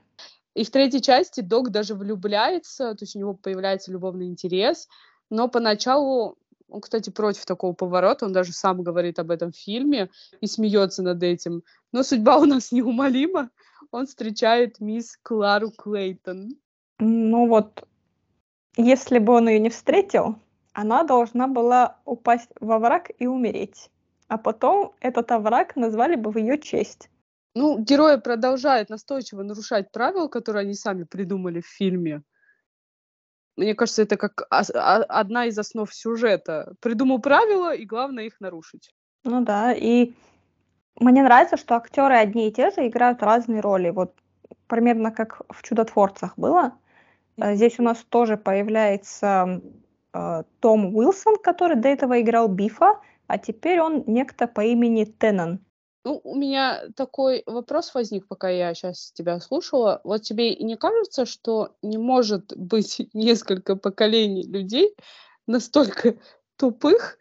И 0.55 0.63
в 0.63 0.71
третьей 0.71 1.01
части 1.01 1.41
Док 1.41 1.69
даже 1.69 1.93
влюбляется, 1.93 2.95
то 2.95 3.03
есть 3.03 3.15
у 3.15 3.19
него 3.19 3.33
появляется 3.33 3.91
любовный 3.91 4.27
интерес, 4.27 4.87
но 5.29 5.47
поначалу 5.47 6.37
он, 6.67 6.81
кстати, 6.81 7.09
против 7.09 7.45
такого 7.45 7.73
поворота, 7.73 8.25
он 8.25 8.33
даже 8.33 8.51
сам 8.51 8.81
говорит 8.81 9.19
об 9.19 9.29
этом 9.31 9.51
в 9.51 9.55
фильме 9.55 10.09
и 10.41 10.47
смеется 10.47 11.03
над 11.03 11.21
этим. 11.21 11.61
Но 11.91 12.01
судьба 12.03 12.37
у 12.37 12.45
нас 12.45 12.71
неумолима. 12.71 13.51
Он 13.91 14.07
встречает 14.07 14.79
мисс 14.79 15.17
Клару 15.21 15.71
Клейтон. 15.71 16.55
Ну 16.99 17.47
вот, 17.47 17.87
если 18.77 19.19
бы 19.19 19.33
он 19.33 19.47
ее 19.47 19.59
не 19.59 19.69
встретил, 19.69 20.39
она 20.73 21.03
должна 21.03 21.47
была 21.47 21.99
упасть 22.03 22.49
во 22.59 22.79
враг 22.79 23.11
и 23.19 23.27
умереть. 23.27 23.91
А 24.27 24.37
потом 24.37 24.93
этот 25.01 25.31
овраг 25.31 25.75
назвали 25.75 26.15
бы 26.15 26.31
в 26.31 26.37
ее 26.37 26.57
честь. 26.57 27.09
Ну, 27.55 27.79
герои 27.79 28.17
продолжают 28.17 28.89
настойчиво 28.89 29.41
нарушать 29.41 29.91
правила, 29.91 30.27
которые 30.27 30.61
они 30.61 30.73
сами 30.73 31.03
придумали 31.03 31.61
в 31.61 31.67
фильме. 31.67 32.21
Мне 33.55 33.73
кажется, 33.73 34.01
это 34.01 34.17
как 34.17 34.45
одна 34.49 35.45
из 35.45 35.57
основ 35.57 35.93
сюжета. 35.93 36.75
Придумал 36.81 37.19
правила, 37.19 37.73
и 37.73 37.85
главное 37.85 38.25
их 38.25 38.41
нарушить. 38.41 38.93
Ну 39.23 39.41
да, 39.41 39.73
и 39.73 40.13
мне 40.99 41.23
нравится, 41.23 41.55
что 41.55 41.75
актеры 41.75 42.15
одни 42.15 42.49
и 42.49 42.51
те 42.51 42.71
же 42.71 42.87
играют 42.87 43.23
разные 43.23 43.61
роли. 43.61 43.89
Вот 43.89 44.13
примерно 44.67 45.11
как 45.11 45.41
в 45.49 45.63
«Чудотворцах» 45.63 46.37
было. 46.37 46.77
Э, 47.37 47.55
Здесь 47.55 47.79
у 47.79 47.83
нас 47.83 48.03
тоже 48.09 48.35
появляется 48.35 49.61
э, 50.13 50.43
Том 50.59 50.95
Уилсон, 50.95 51.37
который 51.37 51.77
до 51.77 51.87
этого 51.87 52.21
играл 52.21 52.49
Бифа, 52.49 52.99
а 53.27 53.37
теперь 53.37 53.79
он 53.79 54.03
некто 54.07 54.47
по 54.47 54.61
имени 54.61 55.05
Теннон. 55.05 55.59
Ну, 56.05 56.21
у 56.23 56.35
меня 56.35 56.83
такой 56.95 57.41
вопрос 57.47 57.95
возник, 57.95 58.27
пока 58.27 58.47
я 58.47 58.75
сейчас 58.75 59.11
тебя 59.11 59.39
слушала. 59.39 60.01
Вот 60.03 60.21
тебе 60.21 60.55
не 60.55 60.77
кажется, 60.77 61.25
что 61.25 61.75
не 61.81 61.97
может 61.97 62.55
быть 62.55 63.09
несколько 63.13 63.75
поколений 63.75 64.43
людей 64.43 64.95
настолько 65.47 66.15
тупых 66.57 67.17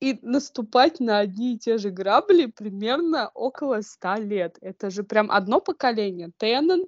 и 0.00 0.18
наступать 0.20 1.00
на 1.00 1.20
одни 1.20 1.54
и 1.54 1.58
те 1.58 1.78
же 1.78 1.88
грабли 1.88 2.46
примерно 2.46 3.30
около 3.30 3.80
ста 3.80 4.18
лет? 4.18 4.58
Это 4.60 4.90
же 4.90 5.04
прям 5.04 5.30
одно 5.30 5.62
поколение. 5.62 6.30
Теннон, 6.36 6.84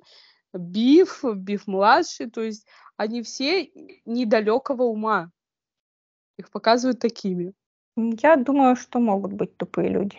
Биф, 0.53 1.25
Биф-младший, 1.25 2.31
то 2.31 2.43
есть 2.43 2.67
они 2.99 3.23
все 3.23 3.71
недалекого 4.05 4.83
ума. 4.83 5.31
Их 6.37 6.51
показывают 6.51 7.01
такими. 7.01 7.55
Я 7.97 8.37
думаю, 8.37 8.77
что 8.77 8.99
могут 8.99 9.33
быть 9.33 9.57
тупые 9.57 9.89
люди. 9.89 10.19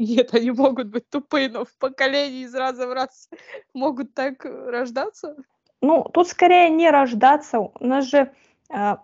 Нет, 0.00 0.32
они 0.32 0.50
могут 0.50 0.88
быть 0.88 1.10
тупые, 1.10 1.50
но 1.50 1.66
в 1.66 1.74
поколении 1.74 2.44
из 2.44 2.54
раза 2.54 2.86
в 2.86 2.92
раз 2.92 3.28
могут 3.74 4.14
так 4.14 4.46
э, 4.46 4.70
рождаться. 4.70 5.36
Ну, 5.82 6.04
тут 6.04 6.26
скорее 6.28 6.70
не 6.70 6.90
рождаться. 6.90 7.58
У 7.58 7.72
нас 7.80 8.06
же 8.06 8.32
э, 8.70 8.96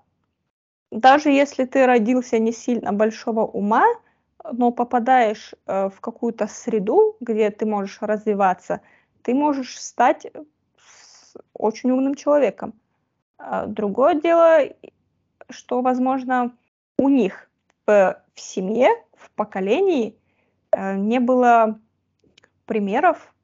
даже 0.90 1.28
если 1.28 1.66
ты 1.66 1.84
родился 1.84 2.38
не 2.38 2.50
сильно 2.50 2.94
большого 2.94 3.40
ума, 3.40 3.84
но 4.50 4.70
попадаешь 4.72 5.54
э, 5.66 5.90
в 5.90 6.00
какую-то 6.00 6.46
среду, 6.46 7.18
где 7.20 7.50
ты 7.50 7.66
можешь 7.66 7.98
развиваться, 8.00 8.80
ты 9.20 9.34
можешь 9.34 9.78
стать 9.78 10.26
очень 11.52 11.90
умным 11.90 12.14
человеком. 12.14 12.72
А 13.36 13.66
другое 13.66 14.14
дело, 14.14 14.60
что, 15.50 15.82
возможно, 15.82 16.56
у 16.98 17.10
них 17.10 17.50
в, 17.86 18.22
семье, 18.34 18.88
в 19.14 19.30
поколении 19.32 20.14
э, 20.14 20.25
не 20.76 21.20
было 21.20 21.80
примеров, 22.66 23.34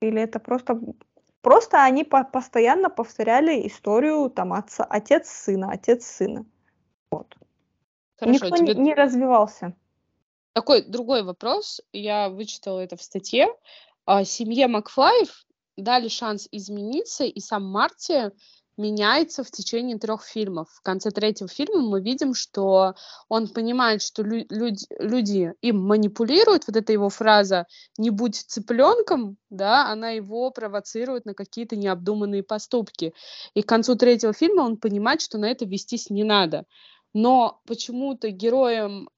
или 0.00 0.20
это 0.20 0.38
просто 0.38 0.80
просто 1.40 1.84
они 1.84 2.04
по 2.04 2.24
постоянно 2.24 2.90
повторяли 2.90 3.66
историю 3.66 4.30
там 4.30 4.52
отца, 4.52 4.84
отец 4.84 5.28
сына, 5.28 5.70
отец 5.70 6.04
сына. 6.06 6.46
Вот. 7.10 7.36
Хорошо, 8.16 8.46
Никто 8.46 8.56
тебе... 8.56 8.74
не 8.74 8.94
развивался. 8.94 9.74
Такой 10.52 10.82
другой 10.82 11.22
вопрос. 11.22 11.80
Я 11.92 12.28
вычитала 12.28 12.80
это 12.80 12.96
в 12.96 13.02
статье. 13.02 13.48
А, 14.06 14.24
семье 14.24 14.68
Макфлаев 14.68 15.46
дали 15.76 16.08
шанс 16.08 16.48
измениться, 16.50 17.24
и 17.24 17.40
сам 17.40 17.64
Марти 17.64 18.30
меняется 18.76 19.44
в 19.44 19.50
течение 19.50 19.98
трех 19.98 20.24
фильмов. 20.24 20.68
В 20.70 20.82
конце 20.82 21.10
третьего 21.10 21.48
фильма 21.48 21.80
мы 21.80 22.00
видим, 22.00 22.34
что 22.34 22.94
он 23.28 23.48
понимает, 23.48 24.02
что 24.02 24.22
лю- 24.22 24.46
люди, 24.50 24.86
люди 24.98 25.52
им 25.60 25.80
манипулируют. 25.80 26.66
Вот 26.66 26.76
эта 26.76 26.92
его 26.92 27.08
фраза 27.08 27.66
«не 27.98 28.10
будь 28.10 28.36
цыпленком», 28.36 29.36
да, 29.50 29.90
она 29.90 30.10
его 30.10 30.50
провоцирует 30.50 31.24
на 31.24 31.34
какие-то 31.34 31.76
необдуманные 31.76 32.42
поступки. 32.42 33.14
И 33.54 33.62
к 33.62 33.66
концу 33.66 33.94
третьего 33.94 34.32
фильма 34.32 34.62
он 34.62 34.76
понимает, 34.76 35.20
что 35.20 35.38
на 35.38 35.46
это 35.46 35.64
вестись 35.64 36.10
не 36.10 36.24
надо. 36.24 36.64
Но 37.12 37.60
почему-то 37.66 38.30
героям 38.30 39.08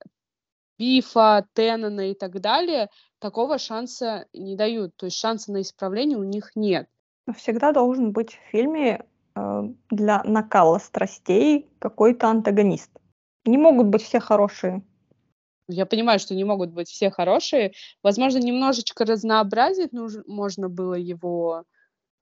Бифа, 0.78 1.46
Теннона 1.54 2.10
и 2.10 2.14
так 2.14 2.40
далее 2.40 2.90
такого 3.18 3.58
шанса 3.58 4.26
не 4.34 4.56
дают. 4.56 4.94
То 4.96 5.06
есть 5.06 5.18
шанса 5.18 5.52
на 5.52 5.62
исправление 5.62 6.18
у 6.18 6.24
них 6.24 6.52
нет. 6.54 6.88
Всегда 7.36 7.72
должен 7.72 8.12
быть 8.12 8.34
в 8.34 8.50
фильме 8.50 9.04
для 9.90 10.22
накала 10.24 10.78
страстей 10.78 11.68
какой-то 11.78 12.28
антагонист. 12.28 12.90
Не 13.44 13.58
могут 13.58 13.88
быть 13.88 14.02
все 14.02 14.20
хорошие. 14.20 14.82
Я 15.68 15.84
понимаю, 15.84 16.18
что 16.18 16.34
не 16.34 16.44
могут 16.44 16.70
быть 16.70 16.88
все 16.88 17.10
хорошие. 17.10 17.72
Возможно, 18.02 18.38
немножечко 18.38 19.04
разнообразить 19.04 19.92
нужно, 19.92 20.22
можно 20.26 20.68
было 20.68 20.94
его 20.94 21.64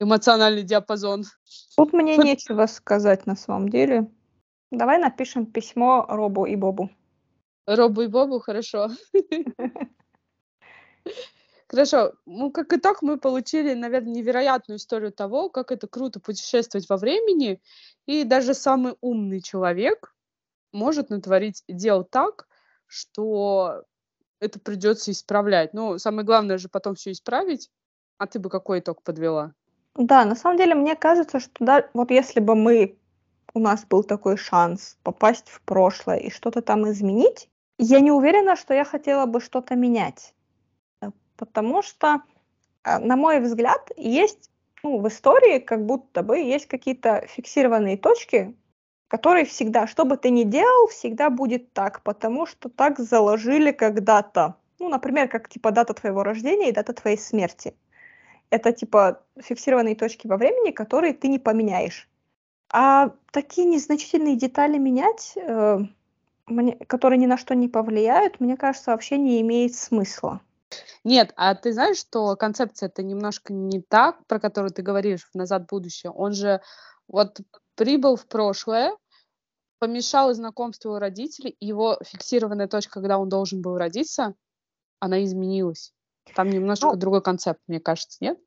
эмоциональный 0.00 0.62
диапазон. 0.62 1.24
Тут 1.77 1.92
мне 1.92 2.16
нечего 2.16 2.66
сказать 2.66 3.27
на 3.27 3.37
самом 3.37 3.68
деле. 3.68 4.11
Давай 4.70 4.98
напишем 4.98 5.46
письмо 5.46 6.07
Робу 6.09 6.46
и 6.46 6.57
Бобу. 6.57 6.90
Робу 7.66 8.03
и 8.03 8.09
Бобу, 8.09 8.40
хорошо. 8.40 8.88
Хорошо, 11.68 12.12
ну, 12.27 12.50
как 12.50 12.72
итог, 12.72 13.03
мы 13.03 13.18
получили, 13.18 13.74
наверное, 13.74 14.12
невероятную 14.12 14.79
историю 14.79 15.12
того, 15.12 15.48
как 15.48 15.72
это 15.72 15.87
круто 15.87 16.20
путешествовать 16.20 16.88
во 16.88 16.96
времени, 16.96 17.61
и 18.07 18.24
даже 18.24 18.55
самый 18.55 18.96
умный 19.00 19.40
человек 19.40 20.14
может 20.72 21.11
натворить 21.11 21.64
дел 21.68 22.05
так, 22.05 22.46
что 22.87 23.85
это 24.40 24.61
придется 24.61 25.11
исправлять. 25.11 25.72
Ну, 25.72 25.98
самое 25.98 26.27
главное 26.27 26.59
же 26.59 26.68
потом 26.68 26.94
все 26.96 27.12
исправить. 27.12 27.70
А 28.18 28.27
ты 28.27 28.38
бы 28.38 28.50
какой 28.50 28.81
итог 28.81 29.03
подвела? 29.03 29.55
Да, 29.96 30.24
на 30.24 30.35
самом 30.35 30.59
деле, 30.59 30.74
мне 30.74 30.96
кажется, 30.96 31.40
что 31.40 31.53
да, 31.61 31.88
вот 31.94 32.11
если 32.11 32.40
бы 32.40 32.55
мы 32.55 32.98
у 33.55 33.61
нас 33.61 33.85
был 33.85 34.03
такой 34.03 34.37
шанс 34.37 34.98
попасть 35.03 35.48
в 35.48 35.61
прошлое 35.62 36.18
и 36.18 36.31
что-то 36.31 36.61
там 36.62 36.90
изменить, 36.90 37.48
я 37.79 38.00
не 38.00 38.11
уверена, 38.11 38.57
что 38.57 38.74
я 38.74 38.85
хотела 38.85 39.27
бы 39.27 39.40
что-то 39.40 39.77
менять. 39.77 40.33
Потому 41.36 41.82
что, 41.82 42.22
э, 42.84 42.98
на 42.98 43.16
мой 43.16 43.40
взгляд, 43.40 43.90
есть 43.96 44.50
ну, 44.82 44.98
в 44.98 45.08
истории 45.08 45.58
как 45.58 45.84
будто 45.86 46.22
бы 46.22 46.38
есть 46.38 46.66
какие-то 46.66 47.26
фиксированные 47.26 47.96
точки, 47.96 48.54
которые 49.08 49.44
всегда, 49.44 49.86
что 49.86 50.04
бы 50.04 50.16
ты 50.16 50.30
ни 50.30 50.44
делал, 50.44 50.88
всегда 50.88 51.30
будет 51.30 51.72
так, 51.72 52.02
потому 52.02 52.46
что 52.46 52.68
так 52.68 52.98
заложили 52.98 53.72
когда-то. 53.72 54.56
Ну, 54.78 54.88
например, 54.88 55.28
как 55.28 55.48
типа 55.48 55.70
дата 55.70 55.94
твоего 55.94 56.22
рождения 56.22 56.68
и 56.68 56.72
дата 56.72 56.92
твоей 56.92 57.16
смерти. 57.16 57.74
Это 58.50 58.72
типа 58.72 59.22
фиксированные 59.40 59.94
точки 59.96 60.26
во 60.26 60.36
времени, 60.36 60.70
которые 60.70 61.14
ты 61.14 61.28
не 61.28 61.38
поменяешь. 61.38 62.08
А 62.70 63.12
такие 63.30 63.66
незначительные 63.66 64.36
детали 64.36 64.78
менять, 64.78 65.32
э, 65.36 65.78
мне, 66.46 66.76
которые 66.86 67.18
ни 67.18 67.26
на 67.26 67.36
что 67.36 67.54
не 67.54 67.68
повлияют, 67.68 68.40
мне 68.40 68.56
кажется, 68.56 68.90
вообще 68.90 69.16
не 69.16 69.40
имеет 69.40 69.74
смысла. 69.74 70.40
Нет, 71.04 71.32
а 71.37 71.54
ты 71.54 71.72
знаешь, 71.72 71.98
что 71.98 72.37
концепция 72.37 72.88
это 72.88 73.02
немножко 73.02 73.52
не 73.52 73.80
так, 73.80 74.26
про 74.26 74.40
которую 74.40 74.72
ты 74.72 74.82
говоришь 74.82 75.28
в 75.32 75.34
«Назад 75.34 75.64
в 75.64 75.70
будущее». 75.70 76.10
Он 76.12 76.32
же 76.32 76.60
вот 77.08 77.40
прибыл 77.74 78.16
в 78.16 78.26
прошлое, 78.26 78.92
помешал 79.78 80.32
знакомству 80.32 80.92
у 80.92 80.98
родителей, 80.98 81.56
его 81.60 81.98
фиксированная 82.04 82.68
точка, 82.68 83.00
когда 83.00 83.18
он 83.18 83.28
должен 83.28 83.60
был 83.60 83.76
родиться, 83.76 84.34
она 85.00 85.22
изменилась. 85.24 85.92
Там 86.34 86.48
немножко 86.50 86.87
ну, 86.87 86.96
другой 86.96 87.22
концепт, 87.22 87.60
мне 87.66 87.80
кажется, 87.80 88.16
нет? 88.20 88.38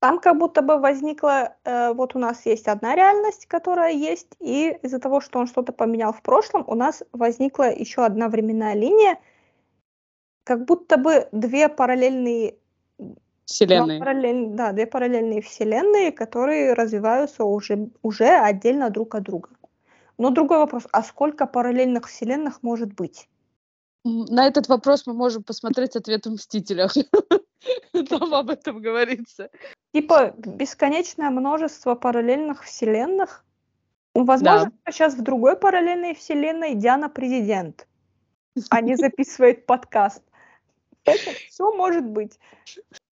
Там 0.00 0.18
как 0.18 0.36
будто 0.36 0.62
бы 0.62 0.78
возникла, 0.78 1.56
э, 1.64 1.92
вот 1.94 2.16
у 2.16 2.18
нас 2.18 2.44
есть 2.44 2.66
одна 2.68 2.94
реальность, 2.94 3.46
которая 3.46 3.92
есть, 3.92 4.26
и 4.40 4.76
из-за 4.82 4.98
того, 4.98 5.20
что 5.20 5.38
он 5.38 5.46
что-то 5.46 5.72
поменял 5.72 6.12
в 6.12 6.22
прошлом, 6.22 6.64
у 6.66 6.74
нас 6.74 7.02
возникла 7.12 7.72
еще 7.72 8.04
одна 8.04 8.28
временная 8.28 8.74
линия, 8.74 9.18
как 10.44 10.64
будто 10.64 10.96
бы 10.96 11.28
две 11.32 11.68
параллельные 11.68 12.56
вселенные. 13.44 13.98
Параллель, 13.98 14.48
да, 14.50 14.72
две 14.72 14.86
параллельные 14.86 15.42
вселенные, 15.42 16.12
которые 16.12 16.74
развиваются 16.74 17.44
уже, 17.44 17.88
уже 18.02 18.28
отдельно 18.28 18.90
друг 18.90 19.14
от 19.14 19.24
друга. 19.24 19.50
Но 20.18 20.30
другой 20.30 20.58
вопрос, 20.58 20.86
а 20.92 21.02
сколько 21.02 21.46
параллельных 21.46 22.08
вселенных 22.08 22.62
может 22.62 22.94
быть? 22.94 23.28
На 24.04 24.46
этот 24.46 24.68
вопрос 24.68 25.06
мы 25.06 25.14
можем 25.14 25.42
посмотреть 25.44 25.96
ответ 25.96 26.26
в 26.26 26.32
«Мстителях». 26.32 26.94
Там 28.08 28.34
об 28.34 28.50
этом 28.50 28.80
говорится. 28.80 29.50
Типа 29.92 30.34
бесконечное 30.36 31.30
множество 31.30 31.94
параллельных 31.94 32.64
вселенных. 32.64 33.44
Возможно, 34.14 34.72
да. 34.84 34.92
сейчас 34.92 35.14
в 35.14 35.22
другой 35.22 35.56
параллельной 35.56 36.14
вселенной 36.14 36.74
Диана 36.74 37.08
президент, 37.08 37.86
а 38.70 38.80
не 38.80 38.96
записывает 38.96 39.66
подкаст. 39.66 40.22
Все 41.04 41.72
может 41.72 42.04
быть. 42.04 42.38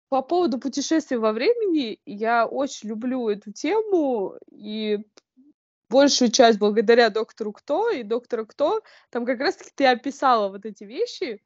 По 0.09 0.23
поводу 0.23 0.59
путешествий 0.59 1.19
во 1.19 1.33
времени, 1.33 2.01
я 2.07 2.47
очень 2.47 2.91
люблю 2.91 3.29
эту 3.29 3.53
тему, 3.53 4.37
и 4.51 5.01
большую 5.91 6.31
часть 6.31 6.59
благодаря 6.59 7.11
доктору 7.11 7.53
Кто 7.53 7.91
и 7.91 8.03
доктору 8.03 8.47
Кто, 8.47 8.83
там 9.11 9.25
как 9.25 9.41
раз-таки 9.41 9.71
ты 9.75 9.87
описала 9.87 10.49
вот 10.51 10.65
эти 10.67 10.85
вещи, 10.85 11.43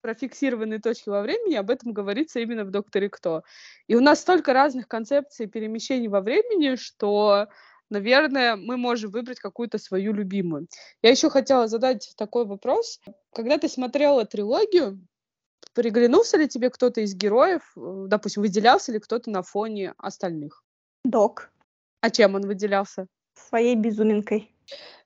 про 0.00 0.14
фиксированные 0.14 0.80
точки 0.80 1.08
во 1.08 1.22
времени, 1.22 1.54
об 1.54 1.70
этом 1.70 1.92
говорится 1.92 2.40
именно 2.40 2.64
в 2.64 2.70
«Докторе 2.70 3.08
Кто». 3.08 3.42
И 3.86 3.94
у 3.94 4.00
нас 4.00 4.20
столько 4.20 4.52
разных 4.52 4.88
концепций 4.88 5.46
перемещений 5.46 6.08
во 6.08 6.20
времени, 6.20 6.76
что, 6.76 7.48
наверное, 7.90 8.56
мы 8.56 8.76
можем 8.76 9.10
выбрать 9.10 9.40
какую-то 9.40 9.78
свою 9.78 10.12
любимую. 10.12 10.68
Я 11.02 11.10
еще 11.10 11.30
хотела 11.30 11.68
задать 11.68 12.12
такой 12.16 12.46
вопрос. 12.46 13.00
Когда 13.32 13.58
ты 13.58 13.68
смотрела 13.68 14.24
трилогию, 14.24 15.00
приглянулся 15.72 16.36
ли 16.36 16.48
тебе 16.48 16.70
кто-то 16.70 17.00
из 17.00 17.14
героев, 17.14 17.62
э, 17.76 18.04
допустим, 18.08 18.42
выделялся 18.42 18.92
ли 18.92 18.98
кто-то 18.98 19.30
на 19.30 19.42
фоне 19.42 19.94
остальных? 19.98 20.62
Док. 21.04 21.50
А 22.00 22.10
чем 22.10 22.34
он 22.34 22.46
выделялся? 22.46 23.06
Своей 23.34 23.76
безуминкой. 23.76 24.54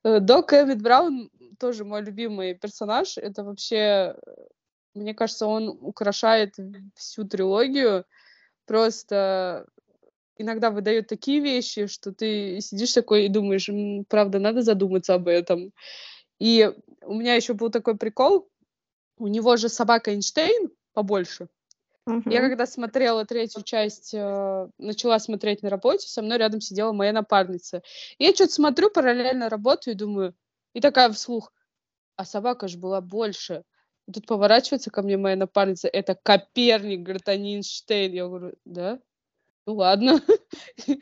Э, 0.04 0.20
Док 0.20 0.52
Эвид 0.52 0.82
Браун 0.82 1.30
тоже 1.58 1.84
мой 1.84 2.02
любимый 2.02 2.54
персонаж. 2.54 3.18
Это 3.18 3.44
вообще 3.44 4.16
мне 4.94 5.14
кажется, 5.14 5.46
он 5.46 5.68
украшает 5.68 6.54
всю 6.94 7.24
трилогию. 7.24 8.04
Просто 8.66 9.66
иногда 10.36 10.70
выдает 10.70 11.08
такие 11.08 11.40
вещи, 11.40 11.86
что 11.86 12.12
ты 12.12 12.60
сидишь 12.60 12.92
такой 12.92 13.26
и 13.26 13.28
думаешь, 13.28 13.68
правда, 14.08 14.38
надо 14.38 14.62
задуматься 14.62 15.14
об 15.14 15.28
этом. 15.28 15.72
И 16.38 16.72
у 17.02 17.14
меня 17.14 17.34
еще 17.34 17.54
был 17.54 17.70
такой 17.70 17.96
прикол. 17.96 18.48
У 19.16 19.26
него 19.28 19.56
же 19.56 19.68
собака 19.68 20.10
Эйнштейн 20.12 20.70
побольше. 20.92 21.48
Uh-huh. 22.08 22.22
Я 22.26 22.40
когда 22.40 22.66
смотрела 22.66 23.24
третью 23.24 23.62
часть, 23.62 24.12
э, 24.12 24.68
начала 24.78 25.18
смотреть 25.18 25.62
на 25.62 25.70
работе, 25.70 26.06
со 26.06 26.20
мной 26.20 26.36
рядом 26.38 26.60
сидела 26.60 26.92
моя 26.92 27.12
напарница. 27.12 27.82
И 28.18 28.24
я 28.24 28.34
что-то 28.34 28.52
смотрю, 28.52 28.90
параллельно 28.90 29.48
работаю 29.48 29.94
и 29.94 29.96
думаю, 29.96 30.34
и 30.74 30.80
такая 30.80 31.10
вслух, 31.12 31.50
а 32.16 32.26
собака 32.26 32.68
же 32.68 32.78
была 32.78 33.00
больше. 33.00 33.64
Тут 34.12 34.26
поворачивается 34.26 34.90
ко 34.90 35.00
мне 35.00 35.16
моя 35.16 35.36
напарница, 35.36 35.88
это 35.88 36.14
Коперник, 36.14 37.00
говорит, 37.00 37.26
а 37.28 37.36
не 37.36 37.56
Эйнштейн. 37.56 38.12
Я 38.12 38.26
говорю, 38.26 38.52
да? 38.66 39.00
Ну 39.66 39.74
ладно. 39.74 40.20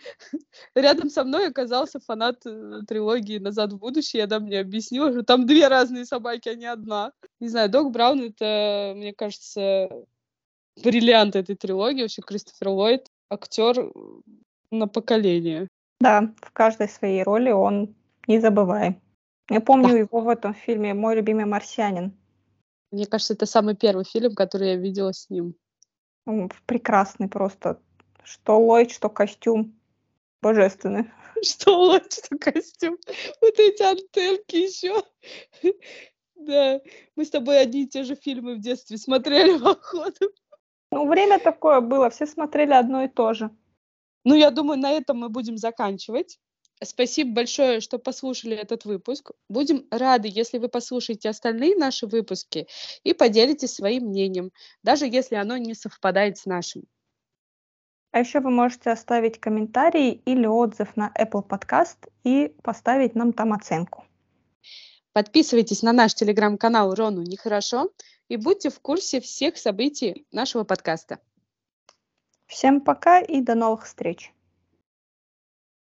Рядом 0.75 1.11
со 1.11 1.25
мной 1.25 1.49
оказался 1.49 1.99
фанат 1.99 2.47
э, 2.47 2.81
трилогии 2.87 3.39
«Назад 3.39 3.73
в 3.73 3.79
будущее». 3.79 4.25
Она 4.25 4.39
мне 4.39 4.61
объяснила, 4.61 5.11
что 5.11 5.25
там 5.25 5.47
две 5.47 5.67
разные 5.67 6.05
собаки, 6.05 6.49
а 6.49 6.55
не 6.55 6.67
одна. 6.67 7.13
Не 7.41 7.49
знаю, 7.49 7.71
Док 7.71 7.91
Браун— 7.91 8.23
это, 8.23 8.95
мне 8.97 9.13
кажется, 9.13 9.89
бриллиант 10.83 11.35
этой 11.35 11.57
трилогии. 11.57 12.03
Вообще 12.03 12.23
Кристофер 12.23 12.69
Ллойд— 12.69 13.09
актер 13.31 13.93
на 14.71 14.87
поколение. 14.87 15.67
Да, 16.01 16.33
в 16.41 16.53
каждой 16.53 16.89
своей 16.89 17.25
роли 17.25 17.51
он 17.51 17.95
не 18.29 18.41
забываем. 18.41 19.01
Я 19.51 19.61
помню 19.61 19.89
да. 19.89 19.99
его 19.99 20.21
в 20.21 20.29
этом 20.29 20.55
фильме 20.55 20.95
«Мой 20.95 21.17
любимый 21.17 21.47
марсианин». 21.47 22.17
Мне 22.93 23.07
кажется, 23.07 23.35
это 23.35 23.47
самый 23.47 23.75
первый 23.75 24.05
фильм, 24.05 24.35
который 24.35 24.69
я 24.71 24.77
видела 24.77 25.13
с 25.13 25.31
ним. 25.31 25.55
прекрасный 26.67 27.29
просто. 27.29 27.81
Что 28.25 28.59
Ллойд, 28.59 28.91
что 28.91 29.09
костюм. 29.09 29.75
Божественный. 30.41 31.11
Что 31.43 31.79
Ллойд, 31.79 32.13
что 32.13 32.37
костюм. 32.39 32.99
Вот 33.41 33.59
эти 33.59 33.83
антенки 33.83 34.57
еще. 34.57 35.03
Да, 36.35 36.81
мы 37.15 37.25
с 37.25 37.31
тобой 37.31 37.61
одни 37.61 37.85
и 37.85 37.89
те 37.89 38.03
же 38.03 38.17
фильмы 38.17 38.57
в 38.57 38.61
детстве 38.61 38.99
смотрели, 38.99 39.59
походу. 39.63 40.33
Ну, 40.91 41.09
время 41.09 41.39
такое 41.39 41.81
было, 41.81 42.11
все 42.11 42.27
смотрели 42.27 42.73
одно 42.73 43.05
и 43.05 43.09
то 43.09 43.33
же. 43.33 43.51
Ну, 44.25 44.35
я 44.35 44.51
думаю, 44.51 44.79
на 44.79 44.93
этом 44.93 45.19
мы 45.19 45.29
будем 45.29 45.57
заканчивать. 45.57 46.39
Спасибо 46.83 47.33
большое, 47.33 47.81
что 47.81 47.99
послушали 47.99 48.57
этот 48.57 48.85
выпуск. 48.85 49.31
Будем 49.49 49.87
рады, 49.91 50.29
если 50.31 50.59
вы 50.59 50.69
послушаете 50.69 51.29
остальные 51.29 51.77
наши 51.77 52.07
выпуски 52.07 52.67
и 53.05 53.15
поделитесь 53.15 53.75
своим 53.75 54.07
мнением, 54.07 54.51
даже 54.83 55.07
если 55.07 55.37
оно 55.37 55.57
не 55.57 55.75
совпадает 55.75 56.39
с 56.39 56.47
нашим. 56.47 56.83
А 58.13 58.21
еще 58.21 58.41
вы 58.41 58.51
можете 58.51 58.91
оставить 58.91 59.41
комментарий 59.41 60.21
или 60.27 60.47
отзыв 60.47 60.97
на 60.97 61.11
Apple 61.19 61.47
Podcast 61.47 61.97
и 62.25 62.55
поставить 62.63 63.15
нам 63.15 63.33
там 63.33 63.55
оценку. 63.55 64.05
Подписывайтесь 65.15 65.83
на 65.83 65.93
наш 65.93 66.15
телеграм-канал 66.15 66.95
Рону 66.95 67.23
Нехорошо 67.23 67.91
и 68.29 68.37
будьте 68.37 68.69
в 68.69 68.81
курсе 68.81 69.21
всех 69.21 69.57
событий 69.57 70.27
нашего 70.31 70.65
подкаста. 70.65 71.19
Всем 72.47 72.83
пока 72.83 73.21
и 73.21 73.41
до 73.41 73.55
новых 73.55 73.87
встреч! 73.87 74.33